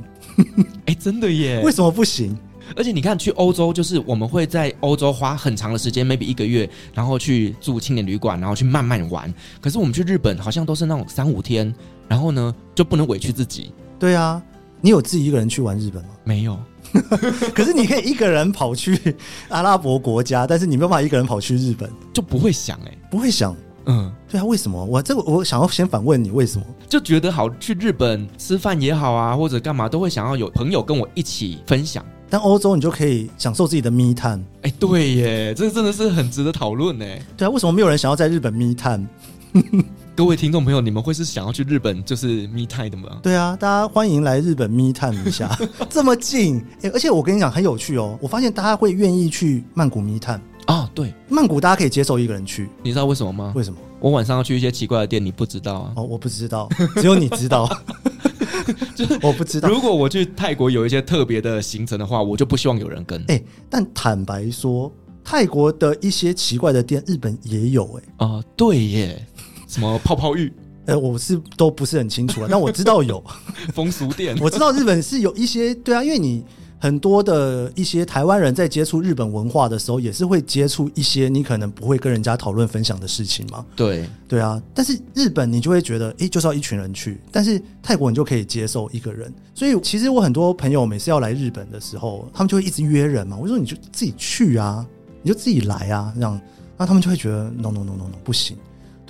[0.86, 1.60] 哎、欸，真的耶？
[1.64, 2.36] 为什么不行？
[2.76, 9.32] 而且你看，去欧洲就是我们会在欧洲花很长的时间，maybe 一个月，然后去住青年旅馆，然后去慢慢玩。
[9.60, 11.74] 可是我们去日本好像都是那种三五天，
[12.10, 13.72] 然后呢就不能委屈自己。
[13.98, 14.42] 对啊，
[14.80, 16.08] 你有自己一个人去玩日本吗？
[16.24, 16.58] 没有。
[17.54, 19.14] 可是你可以一个人跑去
[19.48, 23.54] 阿拉伯国家，但是你没有办法一个人跑去日本，就不会想哎、欸，不会想。
[23.86, 24.84] 嗯，对啊，为什么？
[24.84, 26.64] 我这个我想要先反问你，为什么？
[26.88, 32.04] 就觉得好去日本吃饭也好啊，或者干嘛都会想要有朋友跟我一起分享。
[32.28, 34.42] 但欧洲你就可以享受自己的 me time。
[34.62, 37.04] 哎，对耶，这个真的是很值得讨论呢。
[37.36, 39.06] 对啊，为什么没有人想要在日本 me time？
[40.20, 43.20] 各位听众朋友，你们会是想要去日本就是 me time 的吗？
[43.22, 46.62] 对啊，大家欢迎来日本 me time 一下， 这么近。
[46.92, 50.90] 而且我跟你讲很有趣哦，我发现大家会愿意去曼谷 me time 啊。
[50.94, 53.54] 对，曼谷大家可以接受一个人去，你知道为什么吗？
[53.56, 53.78] 为什么？
[53.98, 55.92] 我晚上要去一些奇怪的店，你不知道啊？
[55.96, 57.66] 哦，我不知道，只有你知道。
[58.94, 63.18] 就是 我不知道，如果我去泰国有一些特别的行程的话，我就不希望有人跟。
[63.22, 64.92] 哎、欸，但坦白说，
[65.24, 68.26] 泰国的一些奇怪的店，日本也有哎、欸。
[68.26, 69.26] 啊、呃，对耶，
[69.70, 70.52] 什么泡泡浴？
[70.86, 73.22] 呃，我是都不是很清楚啊，但我知道有
[73.72, 74.36] 风俗店。
[74.40, 76.44] 我知道日本是有一些，对啊，因为你。
[76.82, 83.62] 很多的一些台湾人在接触日本文化的时候，也是会接触一些你可能不会跟人家讨论分享的事情嘛。
[83.76, 84.58] 对，对啊。
[84.72, 87.20] 但是日本你就会觉得，诶，就是要一群人去。
[87.30, 89.30] 但是泰国你就可以接受一个人。
[89.54, 93.36] 所以其实我很多朋友每次要来日本的时候，他们就会一直约人嘛。
[93.36, 94.82] 我说你就自己去啊，
[95.20, 96.40] 你就自己来啊，这样，
[96.78, 98.56] 那他们就会觉得 no no no no no 不行。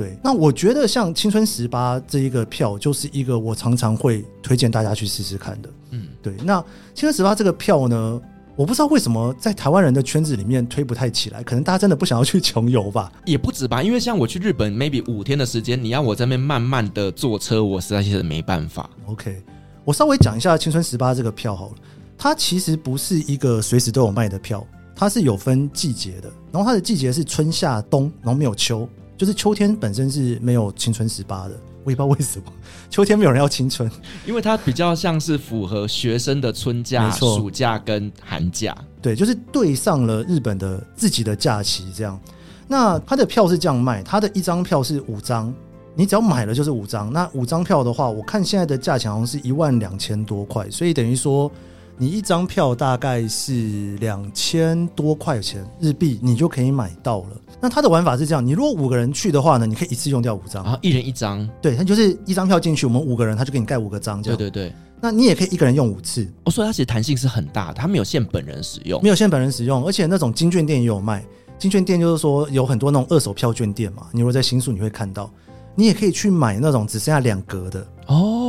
[0.00, 5.68] 对，那我觉得像青春十八这一个票，就是一个我常常会推荐大家去试试看的。
[5.90, 6.34] 嗯，对。
[6.42, 6.58] 那
[6.94, 8.18] 青春十八这个票呢，
[8.56, 13.12] 我不知道为什么在台湾人的圈子里面推不太起来，可能大家真的不想要去 穷游吧？
[13.26, 18.88] 也不止吧，因为像我去日本，maybe 五天的时间，你要我在那边慢慢的坐车，我实在是没办法。
[19.04, 19.42] OK，
[19.84, 21.74] 我稍微讲一下青春十八这个票好了，
[22.16, 28.88] 它其实不是一个随时都有卖的票，它是有分季节的，然后它的季节是春夏冬，然后没有秋。
[29.20, 31.50] 就是秋天本身是没有青春十八的，
[31.84, 32.44] 我也不知道为什么
[32.88, 33.86] 秋天没有人要青春，
[34.24, 42.18] 因为它比较像是符合学生的春假、暑假跟寒假，对，就是对上了日本的自己的假期这样。
[42.66, 45.52] 那它的票是这样卖，它的一张票是五张，
[45.94, 47.12] 你只要买了就是五张。
[47.12, 51.52] 那五张票的话，我看现在的价钱好像是一万两千多块，所以等于说。
[52.00, 57.38] 你一张票大概是两千多块钱日币，你就可以买到了。
[57.60, 61.46] 那它的玩法是这样：你如果五个人去的话呢，你可以一次用掉五张，然后一人一张。
[61.60, 64.22] 对，它就是一张票进去，我们五个人，他就给你盖五个章。
[64.22, 64.38] 这样。
[64.38, 64.74] 对对对。
[64.98, 66.26] 那你也可以一个人用五次。
[66.44, 71.22] 哦，所以它其实弹性是很大的，它没有限本人使用，没有限本人使用，而且那种金券店也有卖。
[71.58, 75.30] 金券店就是说有很多那种二手票券店嘛，你如果在新宿你会看到，
[75.74, 77.86] 你也可以去买那种只剩下两格的。
[78.06, 78.39] 哦，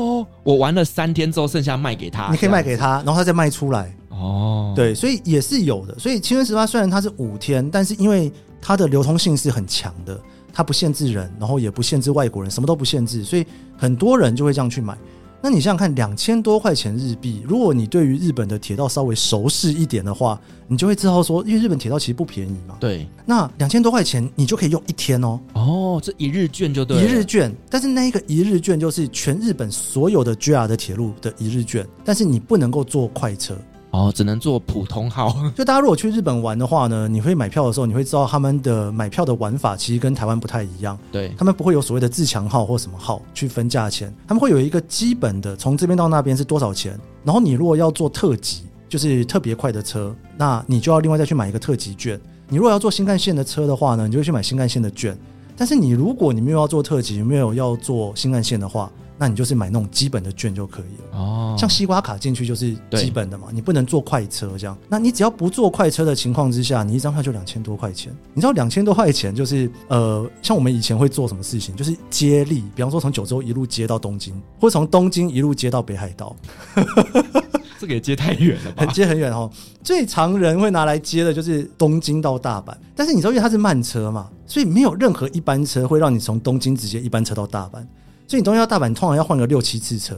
[0.43, 3.95] 我玩了三天之后，剩下卖给他，你可以卖给他，然后他再卖出来。
[4.09, 5.97] 哦，对，所以也是有的。
[5.97, 10.19] 所以青春十八虽然它是五天，但是因为它的流通性是很强的，
[10.53, 13.45] 它不限制人，然后也不限制外国人，什么都不限制，所以
[13.77, 14.95] 很多人就会这样去买。
[15.43, 22.77] 那你想想看，两千多块钱日币，如果你对于日本的铁道稍微熟悉一点的话，你就会知道说，因为日本铁道其实不便宜嘛。
[22.79, 25.39] 对，那两千多块钱你就可以用一天哦。
[25.53, 27.51] 哦，这一日券就对了，一日券。
[27.69, 33.57] 但是那一个一日券就是全日本所有的 JR 的铁路的一日券，但是你不能够坐快车。
[33.91, 35.35] 哦，只能坐普通号。
[35.55, 40.97] 就大家如果去日本玩的话呢，你会买票的时候，你会知道他们的买票的玩法其实跟台湾不太一样。
[41.11, 46.99] 对，他们不会有所谓的自强号或什么号去分价钱，他们会有一个基本的，从这边到那边是多少钱。
[47.23, 52.19] 然后你如果要做特急，就是特别快的车，那你就要另外再去买一个特急券。
[52.47, 55.17] 你如果要坐新干线的车的话呢，你就会去买新干线的券。
[55.57, 64.75] 但是你如果你没有要做特急，没有要做新干线的话，那你就是买那种基本的券就可以了哦，像西瓜卡进去就是基本的嘛，你不能坐快车这样。
[64.89, 68.11] 那你只要不坐快车的情况之下，你一张票就两千多块钱。
[68.33, 76.35] 你知道两千多块钱就是呃，像我们以前会做什么事情，就是接力，比方说从九州一路接到东京，或者从东京一路接到北海道。
[77.79, 78.85] 这个也接太远了吧？
[78.85, 79.51] 很接很远哦。
[79.83, 87.85] 最常人会拿来接的就是东京到大阪，但是你知道因为它是慢车嘛，所以没有任何一班车会让你从东京直接一班车到大阪。
[88.31, 90.15] 所以你东京到大阪，通常要换个六七次车，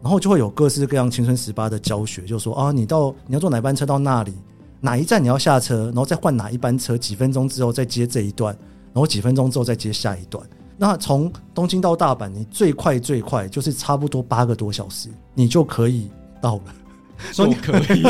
[0.00, 4.32] 然后就会有各式各样青春十八的教学，就说啊，你到你要坐哪班车到那里，
[4.80, 8.56] 哪一站你要下车，然后再换哪一班车，几分钟之后再接这一段，
[8.94, 10.42] 然后几分钟之后再接下一段。
[10.78, 16.62] 那从东京到大阪，你最快最快就是差不多八个多小时，你就可以到了。
[17.32, 18.02] 说你可以，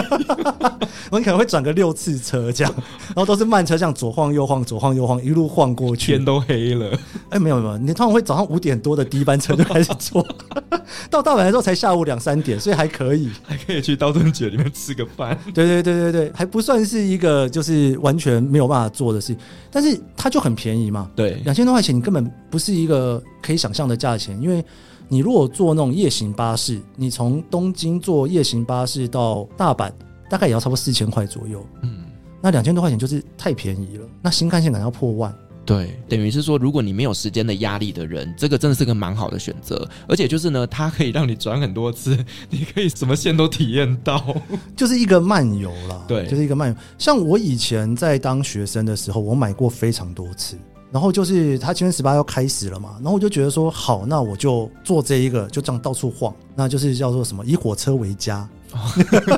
[1.10, 2.74] 我可能会转个六次车这样，
[3.08, 6.12] 然后都是慢车，这样左晃右晃，左晃右晃，一路晃过去。
[6.12, 6.98] 天都黑了，
[7.30, 10.26] 哎，没有没有，你通常会早上五点多的第一班车就开始坐，
[11.10, 15.36] 到大阪的时候才下午两三点，所以还可以，还可以去刀顿崛里面吃个饭。
[15.54, 19.36] 对对对对对，还不算是一个就是完全没有办法做的事，
[19.70, 21.10] 但是它就很便宜嘛。
[21.14, 24.64] 对，两千多块钱，你根本不是一个可以想象的价钱，因为。
[25.12, 29.90] 你如果坐那种夜行巴士，你从东京坐夜行巴士到大阪，
[30.30, 31.66] 大概也要差不多四千块左右。
[31.82, 32.04] 嗯，
[32.40, 34.06] 那两千多块钱就是太便宜了。
[34.22, 35.34] 那新干线可能要破万。
[35.66, 39.88] 对，等于是说，如果你没有时间的压力的人，这个真的是个蛮好的选择。
[40.08, 42.16] 而且就是呢，它可以让你转很多次，
[42.48, 44.24] 你可以什么线都体验到，
[44.76, 46.04] 就是一个漫游啦。
[46.06, 46.76] 对，就是一个漫游。
[46.98, 50.56] 像我以前在当学生的时候，我买过非常多次。
[50.92, 58.48] 然后就是他青春十八要开始了嘛，然后我就觉得说好，那我就做这一个，就这样到处晃，那就是叫做什么以火车为家，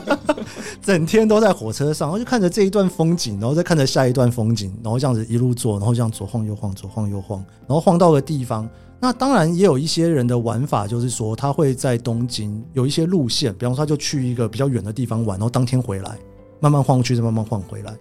[0.81, 8.69] 整天都在火车上，然后就看着这一段风景，然后再看着下一段风景，然后这样子一路坐，然后这样左晃右晃，左晃右晃，然后晃到个地方。
[8.99, 16.17] 那当然也有一些人的玩法，就是说他会在东京有一些路线，比方说他就去一个比较远的地方玩，然后当天回来，
[16.61, 17.93] 慢慢晃过去，再慢慢晃回来。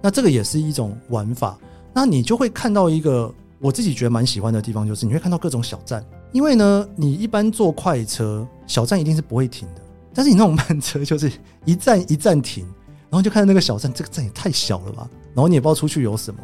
[0.00, 1.58] 那这个也是一种玩法。
[1.94, 6.04] 那你就会看到一个我自己觉得蛮喜欢的地方，就是你会看到各种小站。
[6.32, 9.82] 因为呢，你一般坐快车，小站一定是不会停的。
[10.14, 11.30] 但是你那种慢车，就是
[11.64, 12.64] 一站一站停，
[13.10, 15.08] 然后就看到那个小站，这个站也太小了吧？
[15.34, 16.40] 然后你也不知道出去有什么。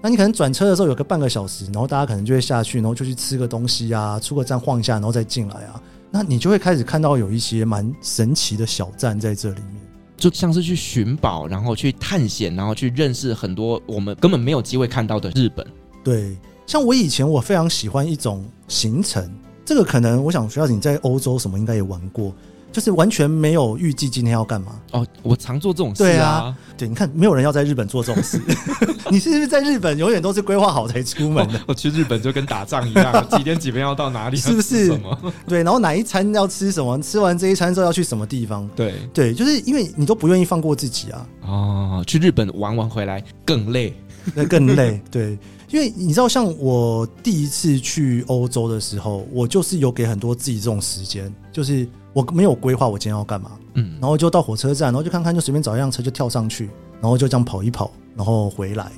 [0.00, 5.80] 那你可能转车的时候有个半个小时，然后大家可能就会下去，然后就去吃个东西啊，出个站晃一下，然后再进来啊。
[6.10, 9.87] 那你就会开始看到有一些蛮神奇的小站在这里面。
[10.18, 15.66] 就像是去寻宝，然后去探险，然后去认识很多我们根本没有机会看到的日本。
[16.04, 19.32] 对，像我以前我非常喜欢一种行程，
[19.64, 22.34] 这个可能我想徐小姐你在欧洲什么应该也玩过。
[22.70, 26.06] 就是完全没有预计今天要干嘛哦，我常做这种事啊。
[26.06, 28.40] 对啊，对，你看没有人要在日本做这种事，
[29.10, 31.60] 你是不是在日本永远都是规划好才出门的？
[31.66, 34.98] 我去日本就跟打仗一样， 几点几分要到哪里，是不是？
[35.46, 37.00] 对，然后哪一餐要吃什么？
[37.00, 38.68] 吃完这一餐之后要去什么地方？
[38.76, 41.26] 对对，就是因为你都不愿意放过自己啊。
[41.46, 43.94] 哦，去日本玩完回来更累，
[44.34, 45.00] 那更累。
[45.10, 45.38] 对，
[45.70, 51.88] 因为你知道，像我第一次去欧洲的时候，我就是有给很多自己这种时间，就是。
[52.18, 56.68] 我没有规划我今天要干嘛，嗯，然后就到火车站，然后就看看，就随便找一辆车就跳上去，
[57.00, 58.90] 然后就这样跑一跑，然后回来。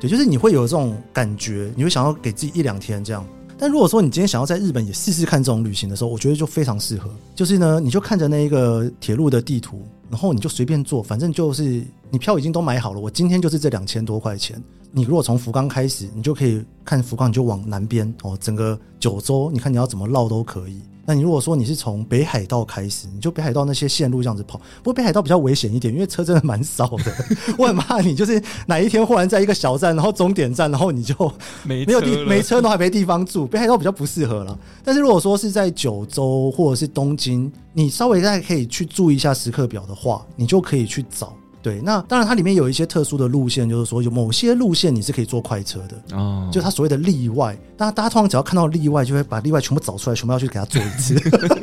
[0.00, 3.24] 对，就是你会有这种感觉，你会想要给自己一两天这样。
[3.56, 7.08] 但如果说你今天想要在日本也试试看这种旅行的时候，我觉得就非常适合。
[7.36, 12.98] 就是呢，你就看着那一个铁路的地图，然后你就随便坐，反正就是你票已经都买好了。
[12.98, 14.60] 我今天就是这两千多块钱。
[14.90, 20.80] 你如果从福冈开始，你就可以看福冈，你就往南边哦，整个九州，你看你要怎么绕都可以。
[21.06, 24.58] 那你如果说你是从北海道开始，你就北海道那些线路这样子跑。
[24.58, 27.14] 不过北海道比较危险一点，因为车真的蛮少的。
[27.56, 31.14] 我很怕你就是哪一天忽然在一个小站，然后终点站，然后你就
[31.62, 33.46] 没有地没车，都还没地方住。
[33.46, 34.58] 北海道比较不适合了。
[34.84, 41.32] 但是如果说是在九州或者是东京，你稍微再可以去注意一下时刻表的话，你就可以去找。
[41.66, 47.58] 对，那当然它里面有一些特殊的路线，就是说有某些路线你是可以坐快车的哦，就它所谓的例外。
[47.76, 51.20] 大家大家通常只要看到例外，就会把例外全部找出来，全部要去给他做一次，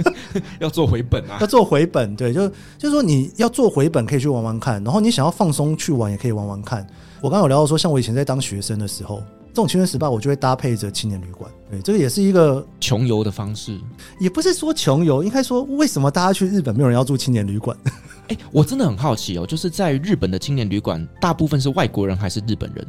[0.60, 2.14] 要做回本啊，要做回本。
[2.18, 2.46] 对，就
[2.78, 6.86] 就是说你要做回本，可以去玩玩看，然后你想要放松去玩，也可以玩玩看。
[7.22, 11.50] 我刚刚有聊到说，像我以前在当学生的时候，这种青春十八我就会搭配着青年旅馆。
[11.74, 13.80] 对，这个也是一个穷游的方式，
[14.20, 17.76] 也不是说穷游，应该说为什么大家去日本没有人要住青年旅馆？
[18.30, 22.86] 哎，我真的很好奇哦，就是在日本的青年旅馆，大部分是外国人还是日本人？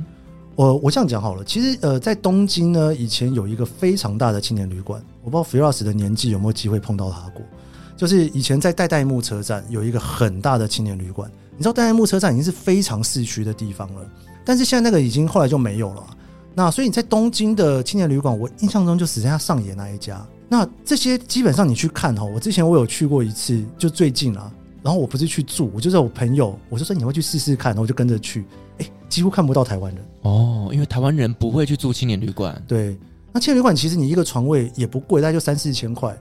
[0.55, 7.43] 我我这样讲好了，其实呃，在东京呢，以前有一个非常大的青年旅馆，我不知道 Firas 的年纪有没有机会碰到他过。
[7.97, 14.01] 就是以前在代代木车站有一个很大的青年旅馆，你知道代代木车站已经是非常市区的地方了，
[14.45, 16.05] 但是现在那个已经后来就没有了。
[16.55, 20.25] 那所以你在东京的青年旅馆，我印象中就只剩下上野那一家。
[20.49, 24.53] 那这些基本上你去看哈，我之前我有去过一次，就最近啊。
[24.83, 28.45] 然后我不是去住，我就在我朋友，我就说你会去试试看，然后我就跟着去，
[28.79, 32.63] 哎，几乎看不到台湾人哦，因为台湾人不会去住青年旅馆。
[32.69, 32.95] 对，
[33.33, 36.15] 那青年旅馆其实你一个床位也不贵，大概就三四千块。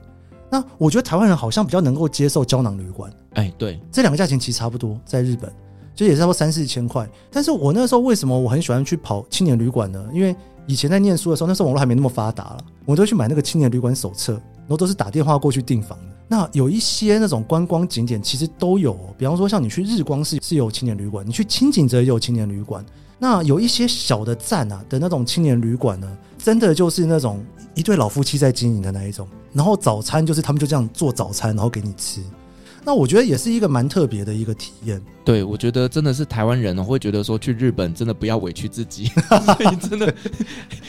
[0.50, 3.12] 那我觉得台湾人好像比较能够接受胶囊旅馆。
[3.34, 5.52] 哎，对，这两个价钱其实差不多，在日本
[5.94, 7.08] 就也是差不多三四千块。
[7.30, 10.04] 但是我那时候为什么我很喜欢去跑青年旅馆呢？
[10.12, 10.34] 因为
[10.66, 16.04] 以前在念书的时候，那时候网络还没那么发达了，我都去买那个青年旅馆手册，然后都是打电话过去订房的。
[16.26, 22.84] 那有一些那种观光景点其实都有，比方说像你去日光市是有青年旅馆，你去轻井泽也有青年旅馆。
[23.18, 29.28] 那有一些小的站啊的那种青年旅馆呢，真的就是那种一对老夫妻在经营的那一种。
[29.52, 32.20] 然后早餐就是他们就这样做早餐，然后给你吃。
[32.84, 35.00] 那我觉得也是一个蛮特别的一个体验。
[35.24, 39.06] 对，我觉得真的是台湾人会觉得说去日本真的不要委屈自己，
[39.46, 40.14] 所以真的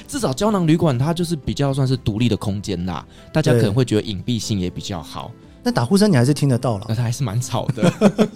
[0.07, 5.31] 至少胶囊旅馆它就是比较算是独立的空间啦，大家可能会觉得隐蔽性也比较好。
[5.65, 7.91] 那打呼声你还是听得到了，那它还是蛮吵的。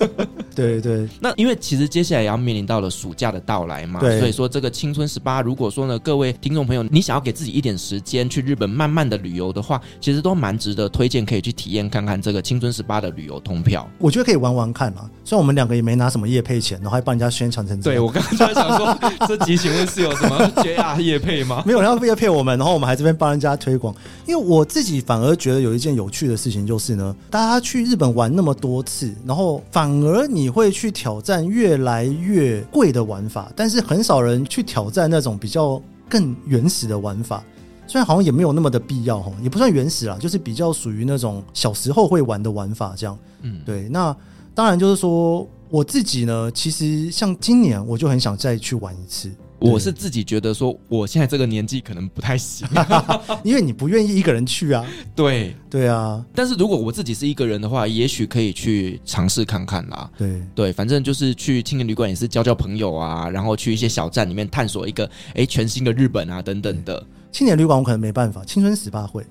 [0.55, 13.87] 对对，那因为其实接下来也要面临到了暑假的到来嘛，所以说这个青春十八，如果说呢，各位听众朋友，你想要给自己一点时间去日本慢慢的旅游的话，其实都蛮值得推荐，可以去体验看看这个青春十八的旅游通票。
[13.99, 17.95] 我觉得可以玩玩看嘛，虽然我们两个也没拿什么业配钱，然后还帮人家宣传成这样。
[17.95, 21.63] 对，我刚刚就在想说， 这集请问是有什么 JR 业配吗？
[21.65, 23.95] 没有人要业配我们，然后我们还这边帮人家推广。
[24.25, 28.09] 因为我自己反而觉得有一件有趣的事情就是呢，大家去日本。
[28.09, 37.43] 玩那么多次，然后反而你会去挑战越来越贵的玩法，但是很少人去挑战那种比较更原始的玩法。
[37.87, 43.17] 虽然好像也没有那么的必要哈，也不算原始啦，就是比较属于那种小时候会玩的玩法这样。
[43.43, 43.87] 嗯，对。
[43.89, 44.13] 那
[44.53, 49.31] 当然就是说我自己呢，其实像今年我就很想再去玩一次。
[49.59, 52.67] 我是自己觉得说，我现在这个年纪可能不太行，
[53.43, 54.85] 因为你不愿意一个人去啊。
[55.15, 60.09] 对对啊，但是如果我自己是一个人的话，也许可以去尝试看看啦。
[60.17, 67.05] 对对，反正就是去青年旅馆也是交交朋友啊，然后去一些小站里面探索一个哎全新的日本啊等等的。
[67.31, 69.25] 青年旅馆我可能没办法，青春十八会。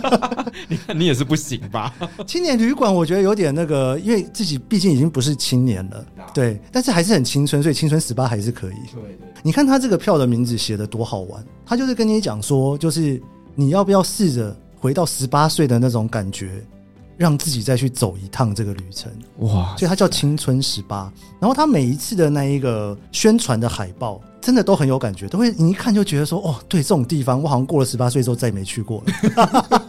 [0.68, 1.94] 你看你也是不行吧？
[2.26, 8.76] 青年旅馆我觉得有点那个，因为自己毕竟已经不是青年了，对，但是还是很青春，所以青春十八还是可以。
[8.92, 13.20] 对对，你看他这个票的名字写的多好玩，他就是跟你讲说，就是
[13.54, 16.64] 你要不要试着回到十八岁的那种感觉，
[17.16, 19.10] 让自己再去走一趟这个旅程。
[19.38, 24.20] 哇，所以他叫青春十八，然后他每一次的那一个宣传的海报。
[24.38, 29.80] 真的都很有感觉，都会你一看就觉得说，哦，对，这种地方我好像过了十八岁之后再也没去过了。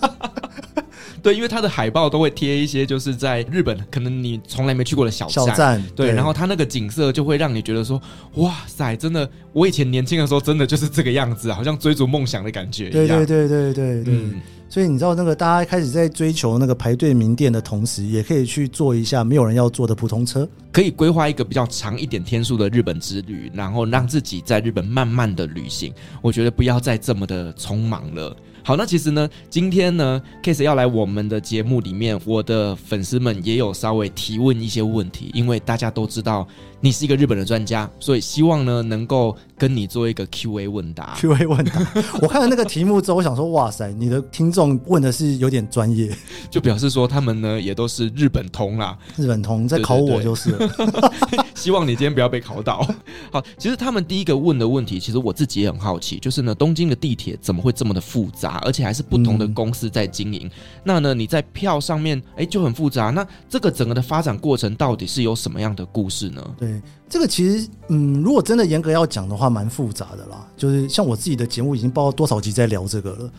[1.21, 8.01] 对，因为它的海报都会贴一些，就是在日本可能你从来没去过的小站，小站对，对，然后它那个景色就会让你觉得说，
[8.35, 13.07] 哇塞，真的，我以前年轻的时候真的就是这个样子，好像追逐梦想的感觉一样。
[13.07, 14.13] 对对对对对对。
[14.13, 25.93] 嗯所以你知道那个大家开始在追求那个排队名店的同时，也可以去坐一下没有人要坐的普通车，可以规划一个比较长一点天数的日本之旅，然后让自己在日本慢慢的旅行。
[26.21, 28.35] 我觉得不要再这么的匆忙了。
[28.67, 36.45] 好，那其实呢，今天呢，Case 要来我们的节目里面，我的粉丝们也有稍微提问一些问题，因为大家都知道。
[36.79, 41.15] 你是一个日本的专家，所以希望呢能够跟你做一个 Q&A 问答。
[41.17, 41.85] Q&A 问答，
[42.21, 46.11] 我看了那个题目之后，我想说，哇塞，你的听众问的是有点专业，
[46.51, 48.97] 就表示说他们呢也都是日本通啦。
[49.15, 50.69] 日本通在考我就是了。
[51.55, 52.87] 希望你今天不要被考倒。
[53.31, 60.45] 好，其实他们第一个问的问题，其实我自己也很好奇，就是呢东京的地铁怎么会这么的复杂，而且还是不同的公司在经营？
[60.45, 60.51] 嗯、
[60.83, 66.55] 那呢你在票上面哎就很复杂，那这个整个的发展过程到底是有什么样的故事呢？
[66.59, 66.66] 对，
[67.09, 70.45] 这个其实，嗯，如果真的严格要讲的话，蛮复杂的啦。
[70.55, 73.31] 就是像我自己的节目已经不知道多少集在聊这个了。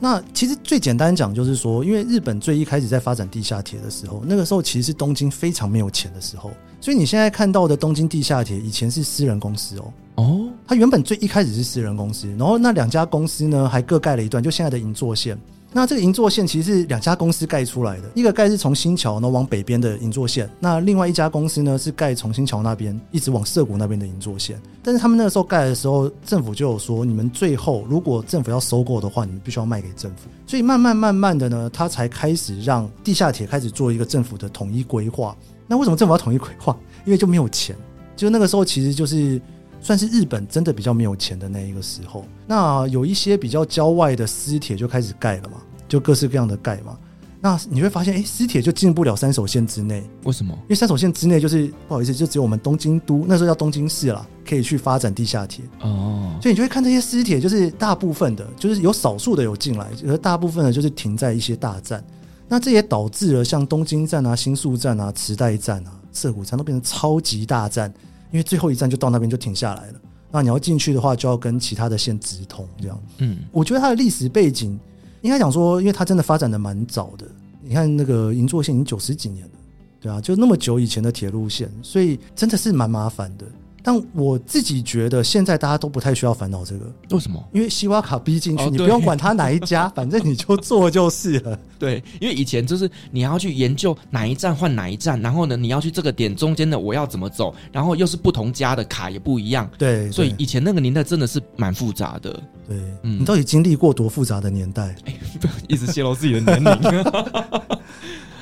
[0.00, 9.92] 那其实最简单讲，就是说，因为日本最一开始在发展地下铁的时候，那个时候其实是东京非常没有钱的时候，所以你现在看到的东京地下铁以前是私人公司哦。
[10.16, 15.38] 哦，它原本最一开始是私人公司，然后那两家公司呢还各盖了一段，就现在的银座线。
[15.72, 24.60] 那这个银座线其实是两家公司盖出来的，一个盖是从新桥呢往北边的银座线，那另外一家公司呢是盖从新桥那边一直往涩谷那边的银座线。
[24.82, 30.28] 但是他们那个时候盖的时候，政府就有说，你们最后如果政府要收购的话，你们必须要卖给政府。
[30.46, 35.34] 所以慢慢慢慢的呢，他才开始让地下铁开始做一个政府的统一规划。
[35.66, 36.76] 那为什么政府要统一规划？
[37.06, 37.74] 因为就没有钱，
[38.14, 39.40] 就那个时候其实就是
[39.82, 42.24] 算是日本真的比较没有钱的那一个时候。
[42.46, 45.58] 那有一些比较郊外的私铁就开始盖了嘛。
[45.88, 46.96] 就各式各样的盖嘛，
[47.38, 50.02] 那你会发现，哎，私铁就进不了三手线之内。
[50.24, 50.54] 为什么？
[50.62, 55.62] 因为三手线之内就是不好意思，就只有我们东京都那时候叫东京市了，可以去发展地下铁。
[55.82, 62.02] 哦，所以你就会看这些私铁，就是大部分的，就是有少数的有进来，而大部分的就是停在一些大站。
[62.48, 67.92] 那这也导致了像东京站啊、新宿站啊、池袋站啊、涩谷站都变成超级大站，
[68.32, 70.00] 因为最后一站就到那边就停下来了。
[70.30, 73.00] 那你要进去的话，就要跟其他的线直通，这样。
[73.18, 74.78] 嗯，我觉得它的历史背景。
[75.20, 77.24] 应该讲说，因为它真的发展的蛮早的。
[77.62, 79.52] 你看那个银座线已经九十几年了，
[80.00, 83.46] 对啊，就那么久以前的铁路线，所以真的是蛮麻烦的。
[83.82, 86.84] 但我自己觉得现在大家都不太需要烦恼这个。
[87.10, 87.42] 为什么？
[87.52, 91.58] 因为西瓜卡逼进去，哦、你不用管他哪一家， 反正你就做就是了。
[91.78, 99.68] 对，因为以前就是你要去研究哪一站换哪一站，然后呢，你要去这个点中间的我要怎么走，然后又是不同家的卡也不一样。
[99.76, 102.32] 对，所以以前那个年代真的是蛮复杂的。
[102.68, 104.94] 对，嗯，你到底经历过多复杂的年代？
[105.06, 107.04] 哎，不要一直泄露自己的年龄。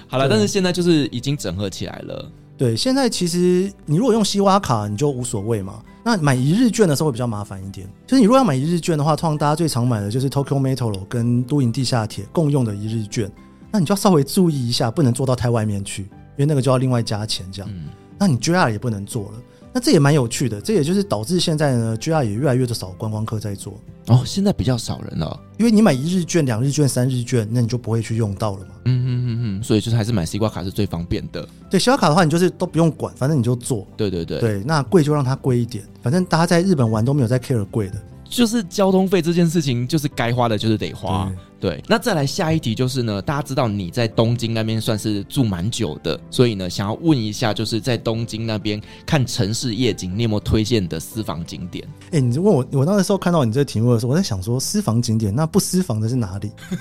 [0.07, 2.31] 好了，但是现在就是已经整合起来了。
[2.61, 5.83] 对，现在其实你如果用西瓜卡，你就无所谓嘛。
[6.05, 7.89] 那买一日券的时候会比较麻烦一点。
[8.07, 13.33] 就是你如果要买一日券的话，通常大家最常买的就是 Tokyo Metro 跟都营地下铁共用的一日券。
[13.73, 17.71] 那你就要稍微注意一下，不能坐到太外面去，因为那个就要另外加钱这样。
[17.73, 17.89] 嗯、
[18.19, 19.33] 那你 JR 也不能坐了。
[19.73, 23.75] 那这也蛮有趣的，这也就是导致现在呢，JR 也越来越的少观光客在做
[24.09, 24.23] 哦。
[24.27, 28.75] 现在比较少人了，因为你买一日券、两日券、三日券，那你就不会去用到了嘛。
[28.87, 31.49] 嗯嗯嗯嗯，所以就是还是买西瓜卡是最方便的。
[31.71, 33.87] 对，西瓜卡的话，你就是都不用管，反正你就做。
[33.97, 38.03] 对对对对，那贵就让它贵一点，反正大家在日本玩都没有在 care 贵的。
[38.31, 41.31] 就是交通费这件事情，就是该花的，就是得花。
[41.59, 51.87] 对，那再来下一题就是呢，大家知道你在东京那边算是住蛮久的，所以呢，想要问一下，就是在东京那边看城市夜景，你有没有推荐的私房景点？
[52.07, 56.51] 哎、欸，你问我，我那时候看到你这个题目的时候，我在想说，私房景点，那不私房的是哪里？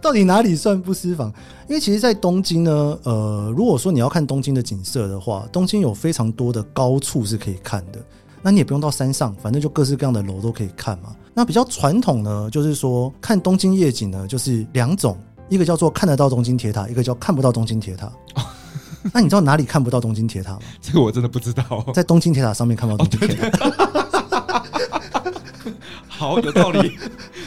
[0.00, 1.32] 到底哪里算不私房？
[1.68, 8.00] 因为其实，在东京呢，呃，如果说你要看东京的景色的话，东京有非常多的高处是可以看的。
[8.46, 11.12] 那你也不用到山上，反正就各式各样的楼都可以看嘛。
[11.34, 15.18] 那比较传统呢，就是说看东京夜景呢，就是两种，
[15.48, 18.06] 一个叫做看得到东京铁塔，一个叫看不到东京铁塔。
[18.06, 18.46] 哦、
[19.12, 20.60] 那你知道哪里看不到东京铁塔吗？
[20.80, 21.84] 这个我真的不知道。
[21.92, 23.68] 在东京铁塔上面看不到东京铁塔。
[23.68, 24.62] 哦、
[26.06, 26.92] 好，有道理。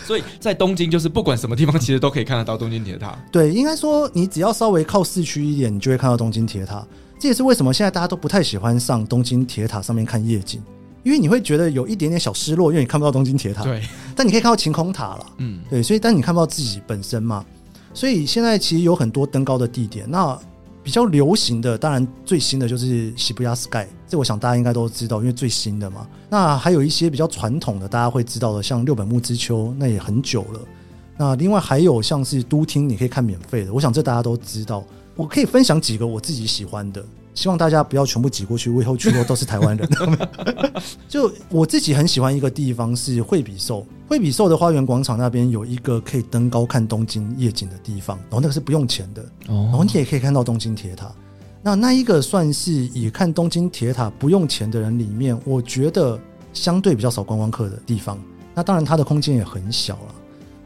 [0.05, 3.17] 所以在东京，就是不管什么地方，其实都可以看得到东京铁塔。
[3.31, 6.85] 对，应该说你只要稍微靠市区一点，你就会看到东京铁塔。
[7.17, 10.61] 这也是为什么现在大家都不太喜欢上东京铁塔上面看夜景。
[11.03, 13.63] 因为你会觉得有一点点小失落，因为你看不到东京铁塔。
[13.63, 13.81] 对，
[14.15, 15.25] 但你可以看到晴空塔了。
[15.37, 17.45] 嗯，对，所以但你看不到自己本身嘛。
[17.93, 20.05] 所以现在其实有很多登高的地点。
[20.09, 20.37] 那
[20.83, 26.07] 比较流行的，当然最新的就是喜布亚 Sky，这我想大家应该都知道，因为最新的嘛。
[26.29, 30.59] 那还有一些比较传统的，大家会知道的，像六本木之丘，那也很久了。
[31.17, 33.73] 那另外还有像是都厅，你可以看免费的。
[33.73, 34.83] 我想这大家都知道。
[35.15, 37.03] 我可以分享几个我自己喜欢的。
[37.33, 39.89] 希望大家不要全部挤过去，我以后去过都是台湾人。
[41.07, 51.11] 就我自己很喜欢一个地方是惠比寿，惠比寿的花园广场那边有一个可以登高看东京夜景的地方，然后那个是不用钱的，然后你也可以看到东京铁塔。
[51.61, 56.19] 那那一个算是以看东京铁塔不用钱的人里面，我觉得
[56.53, 58.17] 相对比较少观光客的地方。
[58.55, 60.15] 那当然它的空间也很小了，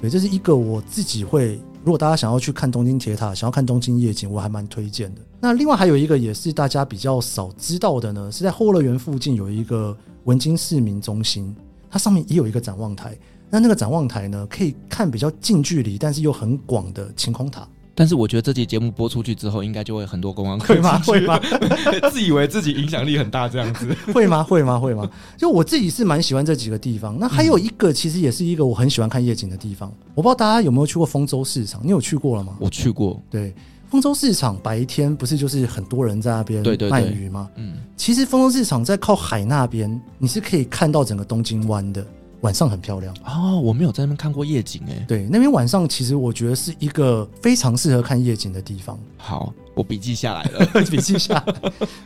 [0.01, 1.59] 对，这是一个我自己会。
[1.83, 5.21] 如果大家想要去看东京铁塔，想要看东京夜景，我还蛮推荐的。
[5.43, 11.53] 那另外还有一个也是大家比较少知道的呢，是在后乐园附近有一个文津市民中心，
[11.91, 13.13] 它上面也有一个展望台。
[13.49, 17.67] 那那个展望台呢，可以看比较近距离，但是又很广的晴空塔。
[17.93, 20.99] 但是我觉得这期节目播出去之后，应该就会很多观光客会吗？
[20.99, 21.37] 会吗？
[22.09, 24.41] 自以为自己影响力很大这样子，会吗？
[24.43, 24.79] 会吗？
[24.79, 25.05] 会吗？
[25.37, 27.19] 就我自己是蛮喜欢这几个地方。
[27.19, 29.91] 那还有一个，其实也是一个我很喜欢看夜景的地方。
[30.15, 31.81] 我不知道大家有没有去过丰州市场？
[31.83, 32.55] 你有去过了吗？
[32.61, 33.21] 我去过。
[33.29, 33.53] 对，
[33.93, 37.47] 丰州市场白天不是就是很多人在那边卖鱼吗？
[37.57, 42.03] 嗯，其实丰州市场在靠海那边，你是可以看到整个东京湾的。
[42.41, 45.05] 晚上很漂亮哦，我没有在那边看过夜景哎。
[45.07, 48.99] 对，那边晚上其实我觉得是一个非常适合看夜景的地方。
[49.15, 51.53] 好，我笔记下来了， 笔记下来。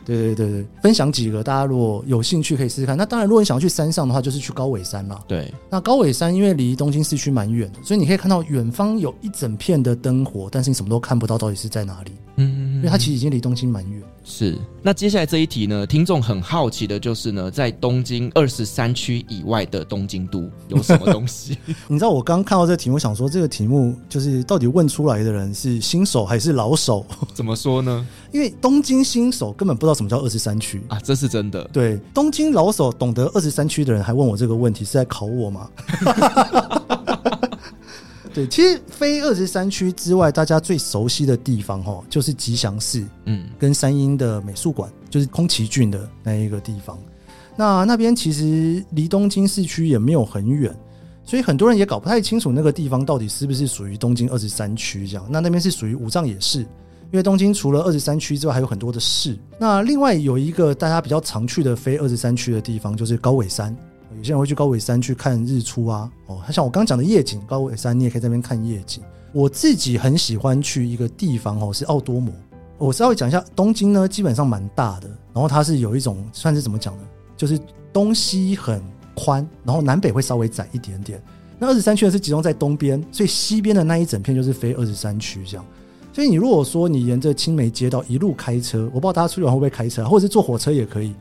[0.04, 2.96] 对对对对，分享几个，大家如果有兴趣可以试试看。
[2.96, 5.22] 那当然，如果你想要去山上的话，就是去高尾山了。
[5.28, 12.12] 对，那高尾山因为离东京市区蛮远的，所以你可以看到远方有一整片的灯火，但是你什么都看不到，到底是在哪里？
[12.36, 14.02] 嗯，因为它其实已经离东京蛮远。
[14.30, 15.86] 是，那接下来这一题呢？
[15.86, 21.56] 听众很好奇的就是呢，在东京二十三区以外的东京都有什么东西？
[21.88, 27.06] 你知道我刚看到这个题目，想说这个题目就是到底问出来的人是新手还是老手？
[27.32, 28.06] 怎么说呢？
[28.30, 31.64] 因为东京新手根本不知道什么叫二十三区啊，这是真的。
[31.72, 35.70] 对，东京老手懂得二十三区的人还问我这个问题，是在考我吗？
[38.38, 46.96] 对，其实非二十三区之外，大家最熟悉的地方哈，就是吉祥寺，嗯，跟三鹰的美术馆，就是宫崎骏的那一个地方。
[47.56, 50.72] 那那边其实离东京市区也没有很远，
[51.24, 55.26] 所以很多人也搞不太清楚那个地方到底是不是属于东京二十三区这样。
[55.28, 59.36] 那那边是属于五藏野市，因为东京除了二十三区之外，还有很多的市。
[59.58, 63.76] 那另外有一个大家比较常去的非二十三区的地方，就是高尾山。
[64.18, 69.02] 有些人会去高尾山去看日出啊，哦，像我刚讲的夜景，高尾山你也可以在那边看夜景。
[69.32, 72.34] 我自己很喜欢去一个地方哦，是奥多摩。
[72.78, 77.02] 我稍微讲一下，东京呢基本上蛮大的，然后它是有一种算是怎么讲呢？
[77.36, 77.58] 就是
[77.92, 78.82] 东西很
[79.14, 81.22] 宽，然后南北会稍微窄一点点。
[81.58, 85.64] 那二十三区呢是集中在东边，所以西边的那一整片就是非二十三区这样。
[86.12, 91.14] 所以你如果说你沿着青梅街道一路开车，我不知道大家出去玩会不会开车，或者是坐火车也可以，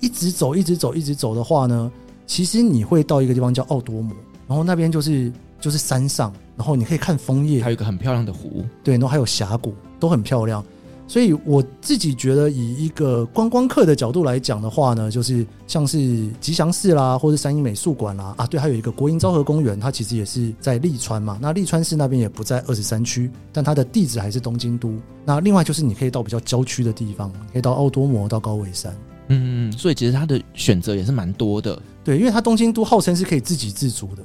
[0.00, 1.92] 一直走一直走一直走的话呢，
[2.30, 4.14] 其实你会到一个地方叫奥多摩，
[4.46, 10.64] 然后那边就是就是山上，然后你可以看枫叶，还有一个很漂亮的湖，对，然后还有峡谷，都很漂亮。
[11.08, 21.36] 所以我自己觉得，以一个观光客的角度来讲的话呢，就是像是吉祥寺啦，或是三鹰美术馆啦，啊，对，还有一个国营昭和公园，它其实也是在利川嘛。
[21.42, 24.94] 那利川市那边也不在二十三区，但它的地址还是东京都。
[25.24, 28.96] 那另外就是你可以到比较郊区的地方，可以到奥多摩，到高尾山。
[29.32, 31.80] 嗯，所以其实它的选择也是蛮多的。
[32.02, 34.24] 对，因为它东京都号称是可以自给自足的，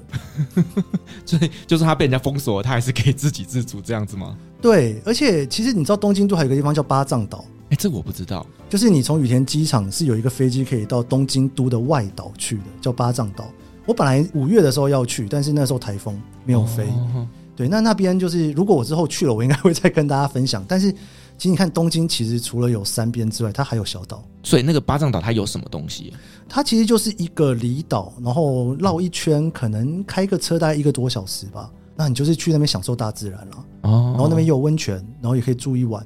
[1.26, 4.38] 所以就是他被人家封锁了，它还是可以自给自足这样子吗？
[4.61, 8.45] 对，而且其实你知道东京都还有一个地方叫八丈岛，哎，这我不知道。
[8.69, 13.45] 就是你从羽田机场是有一个飞机可以到东京都的外岛去的，叫八丈岛。
[13.86, 16.86] 我本来五月的时候要去，但是那时候台风没有飞。
[16.86, 20.63] 哦、对，那那边就是如果我之后去了，我应该会再跟大家分享。
[20.67, 20.95] 但是。
[21.38, 24.24] 其实你看，东京其实除了有山边之外，它还有小岛。
[24.44, 26.14] 所以那个巴掌岛它有什么东西？
[26.48, 31.70] 它其实就是一个离岛，然后绕一圈，可能开个车大概一个多小时吧。
[31.96, 33.66] 那你就是去那边享受大自然了。
[33.82, 34.14] 哦。
[34.14, 36.06] 然后那边有温泉，然后也可以住一晚。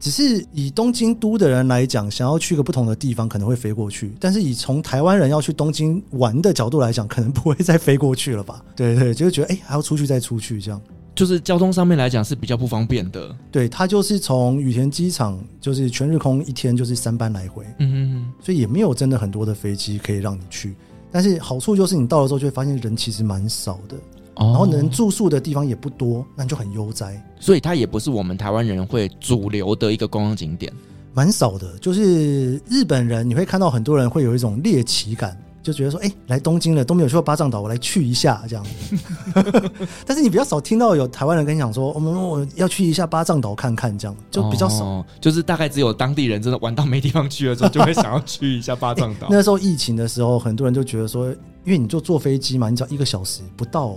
[0.00, 4.14] 只是以东京都的人来讲，想要去个不同的地方，可能会飞过去。
[4.20, 8.62] 但是以从台湾人要去东京玩的角度来讲，可能不会再飞过去了吧？
[8.76, 10.80] 对对，就是觉得哎，还要出去再出去这样。
[11.18, 13.34] 就是交通上面来讲是比较不方便的。
[13.50, 20.76] 对，它就是从羽田机场，就是全日空一天就是三班来回，嗯哼哼，所以也没有真的很多的飞机可以让你去。
[21.10, 23.96] 但是好处就是你到了之后就会发现人其实蛮少的，
[24.36, 27.20] 哦，然后能住宿的地方也不多，那你就很悠哉。
[27.40, 30.72] 所以它也不是我们台湾人会主流的一个观光景点，
[31.14, 31.76] 蛮少的。
[31.78, 35.36] 就是日本人你会看到很多人会有一种猎奇感。
[35.62, 38.96] 就觉得说，哎、欸，来东京了都没有去过八丈岛，我来去一下这样子。
[40.06, 45.06] 但是你比较少听到有台湾人跟你讲说，我们我要去一下八丈岛看看，这样就比较少、哦。
[45.20, 49.28] 就是大概只有当地人真的玩到没地方去的时候，就会想要去一下八丈岛、欸。
[49.34, 51.28] 那时候疫情的时候，很多人就觉得说，
[51.64, 53.88] 因为你就坐飞机嘛，你只要一个小时不到，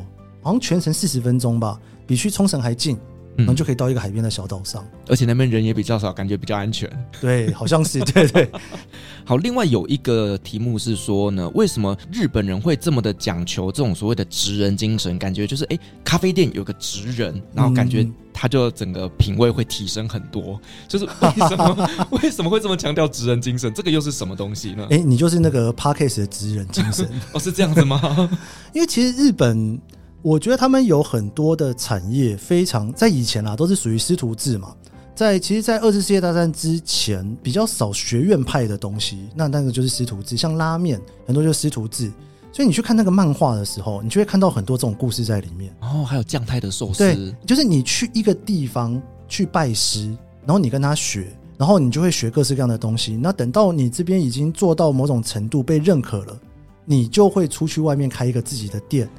[0.42, 2.98] 好像全程四十分钟吧，比去冲绳还近。
[3.38, 6.90] 然后就可以到一个海边的小岛上，而且那边人也比较少，感觉比较安全。
[7.20, 8.50] 对，好像是 对对。
[9.24, 15.18] 好，另外有一个题目是说呢，为什么日本人会这么的讲求这种所谓的职人精神？
[15.18, 20.60] 感觉就是，哎，咖啡店有个职人，然后感觉他就整个品味会提升很多。
[20.88, 23.74] 就是为什么为什么会这么强调职人精神？
[23.74, 24.88] 这个又是什么东西呢？
[24.90, 28.30] 哎，你就是那个 Podcast 的职人精神 哦，是这样子吗？
[28.74, 29.80] 因为其实日本。
[30.22, 34.76] 我觉得他们有很多的产业，非常在以前啊，都是属于师徒制嘛。
[35.14, 42.12] 在其实，在二次世界大战之前，比较少学院派的东西，那那个就是师徒制，像拉面很多就是师徒制。
[42.54, 45.74] 所以你去看那个漫画的时候，你就会看到很多这种故事在里面。
[45.82, 50.08] 哦，还有将太的寿司，对，就是你去一个地方去拜师，
[50.46, 53.16] 然后你跟他学，然后你就会学各式各样的东西。
[53.16, 56.40] 那等到你这边已经做到某种程度被认可了，
[56.84, 59.10] 你就会出去外面开一个自己的店。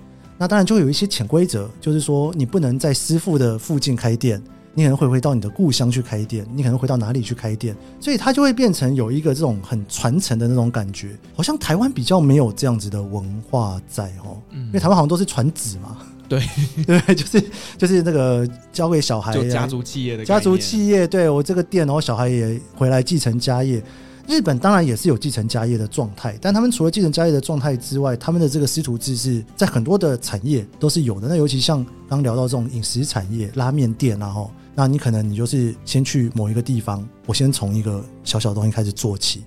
[0.42, 4.42] 那当然就会有一些潜规则，就是说你不能在师傅的附近开店，
[4.74, 16.42] 你可能会回到你的故乡去开店，你可能回到哪里去开店，所以它就会变成有一个这种很传承的那种感觉，好像台湾比较没有这样子的文化在哦，嗯，因为台湾好像都是传子嘛，对。
[16.84, 17.44] 对，就是
[17.78, 23.80] 就是那个交给小孩，就家族企业的家族企业，对我这个店，然后小孩也回来继承家业。
[24.28, 31.28] 日本当然也是有继承家业的状态，但他们除了继承家业的状态之外，他们的这个师徒制是在很多的产业都是有的。
[31.28, 39.42] 那尤其像刚聊到这种饮食产业，拉面店啊，哈，那你可能你就是先去某一个地方，我先从一个小小东西开始做起，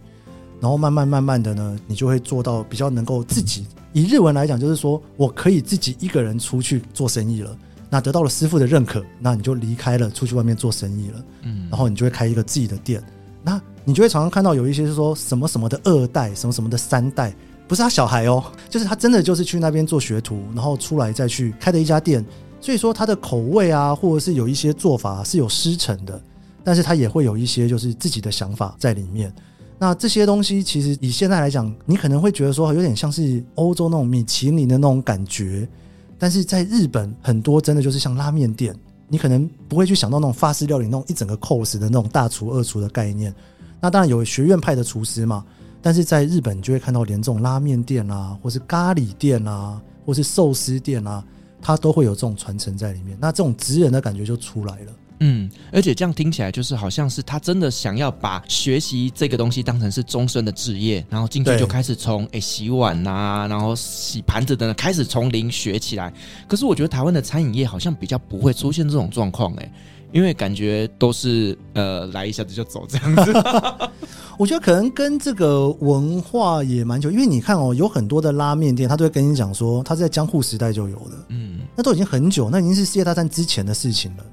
[0.60, 3.66] 然后慢慢慢慢的呢，你就会做到比较能够自己。
[3.94, 7.58] 以日文来讲，就是说我可以自己一个人出去做生意了。
[7.90, 11.24] 那得到了师傅的认可，那你就离开了，出去外面做生意了。
[11.44, 13.02] 嗯，然后你就会开一个自己的店。
[13.42, 17.34] 那你就会常常看到有一些是说什么什么的二代，什么什么的三代，
[17.68, 22.26] 不是他小孩哦， 就是他真的就是去那边做学徒，然后出来再去开的一家店。
[22.60, 26.20] 所以说他的口味啊，或者是有一些做法是有师承的，
[26.64, 29.32] 但是他也会有一些就是自己的想法在里面。
[29.78, 35.68] 那这些东西其实以现在来讲，你可能会觉得说有点像是欧洲那种米其林的那种感觉，
[36.18, 38.74] 但是在日本很多真的就是像拉面店，
[39.08, 43.32] 你可能不会去想到那种法式料理那种一整个 course 的那种大厨二厨的概念。
[43.82, 45.46] 那当然有学院派的厨师嘛，
[45.82, 51.24] 但是在日本就会看到连这种拉面店啊，或是咖喱店啊，或是寿司店啊，
[51.62, 53.18] 它都会有这种传承在里面。
[53.22, 54.92] 那这种职人的感觉就出来了。
[55.22, 66.12] 嗯，而且这样听起来就是好像是他真的想要把学习这个东西当成是终身的职业，然后进去就开始从诶洗碗呐、啊，然后洗盘子等等开始从零学起来。
[66.50, 69.72] 可是我觉得台湾的餐饮业好像比较不会出现这种状况诶，
[70.12, 73.34] 因为感觉都是呃来一下子就走这样子。
[74.38, 84.24] 我觉得可能跟这个文化也蛮久，因为你看哦，有很多的拉面店，他都会跟你讲说他是在江户时代就有的，嗯，那都已经很久，那已经是世界大战之前的事情了。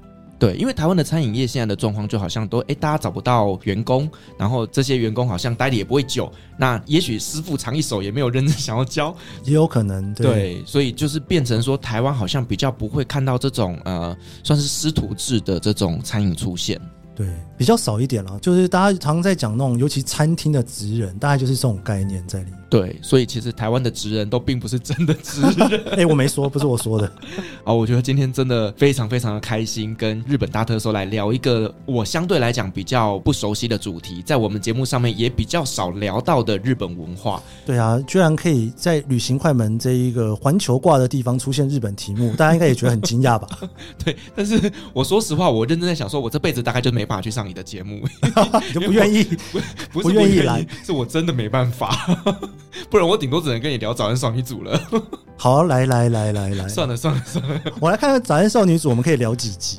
[0.43, 9.15] 对，因为台湾的餐饮业现在的状况就好像都哎，大家找不到员工，然后这些员工好像待的也不会久，那也许师傅长一手也没有认真 想要教，
[9.45, 14.13] 也有可能对，对，所以就是变成说台湾好像比较不会看到这种呃，
[14.43, 16.77] 算是师徒制的这种餐饮出现。
[17.15, 17.27] 对，
[17.63, 22.59] 比较少一点了，就是大家常常在讲那种，尤其餐厅的职人，大概就是这种概念在里面。
[22.69, 25.69] 对，所以其实台湾的职人都并不是真的职人。
[25.91, 27.09] 哎、欸，我没说，不是我说的。
[27.63, 37.41] 啊，我觉得今天真的非常非常的开心，跟日本大特搜来聊一个我相对来讲比较不熟悉的主题，在我们节目上面也比较少聊到的日本文化。
[37.65, 43.47] 对啊，居然可以在旅行快门这一个环球挂的地方出现日本题目， 大家应该也觉得很惊讶吧？
[44.03, 44.59] 对，但是
[44.93, 48.03] 我说实话，我认真在想，说我这辈子大概就没办法去上你的节目，
[48.67, 49.23] 你就不愿意，
[49.93, 51.95] 不是不愿意来，是我真的没办法，
[52.89, 53.39] 不然我顶多。
[53.43, 54.81] 只能跟你聊早安少女组了。
[55.37, 59.77] 好，来来来来来，算了算了算了，我来看看早安少女组，我们可以聊几集。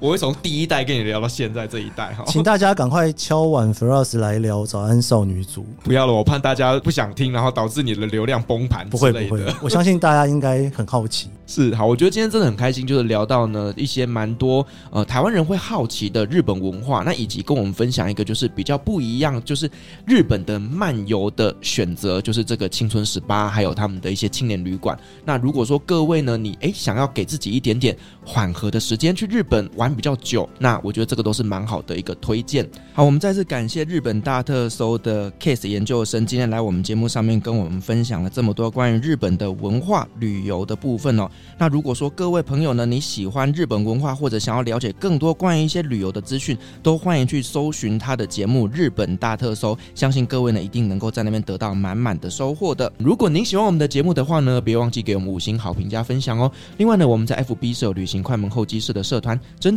[0.00, 5.66] 我会从第一代跟你聊到现在这一代哈，请大家赶快敲碗 Firas 来聊早安少女组。
[5.82, 8.88] 不要了，我怕大家不想听，然后导致你的流量崩盘。
[8.88, 11.28] 不会不会， 我相信大家应该很好奇。
[11.46, 19.68] 是好，我觉得今天真的很开心，就是聊到呢一些蛮多呃台湾人会好奇的日本文化，那以及跟我们分享一个就是比较不一样，就是
[20.06, 24.96] 日本的漫游的选择，就是这个青春十八，还有他们的一些青年旅馆。
[25.24, 32.68] 那如果说各位呢，你诶想要给自己一点点缓和的时间去日本玩比较久，那我觉得这个都是蛮好的一个推荐。
[32.92, 41.28] 好，我们再次感谢日本大特搜的 Case 研究生今天来我们节目上面跟我们分享了这么多关于日本的文化旅游的部分哦。
[41.56, 52.92] 那如果说各位朋友呢，你喜欢日本文化或者想要了解更多关于一些旅游的资讯，都欢迎去搜寻他的节目《日本大特搜》，相信各位呢一定能够在那边得到满满的收获的。
[52.98, 56.50] 如果您喜欢我们的节目的话呢，别忘记给我们五星好评加分享哦。
[56.76, 59.76] 另外呢，我们在 FB 设有旅行快门候机室的社团，针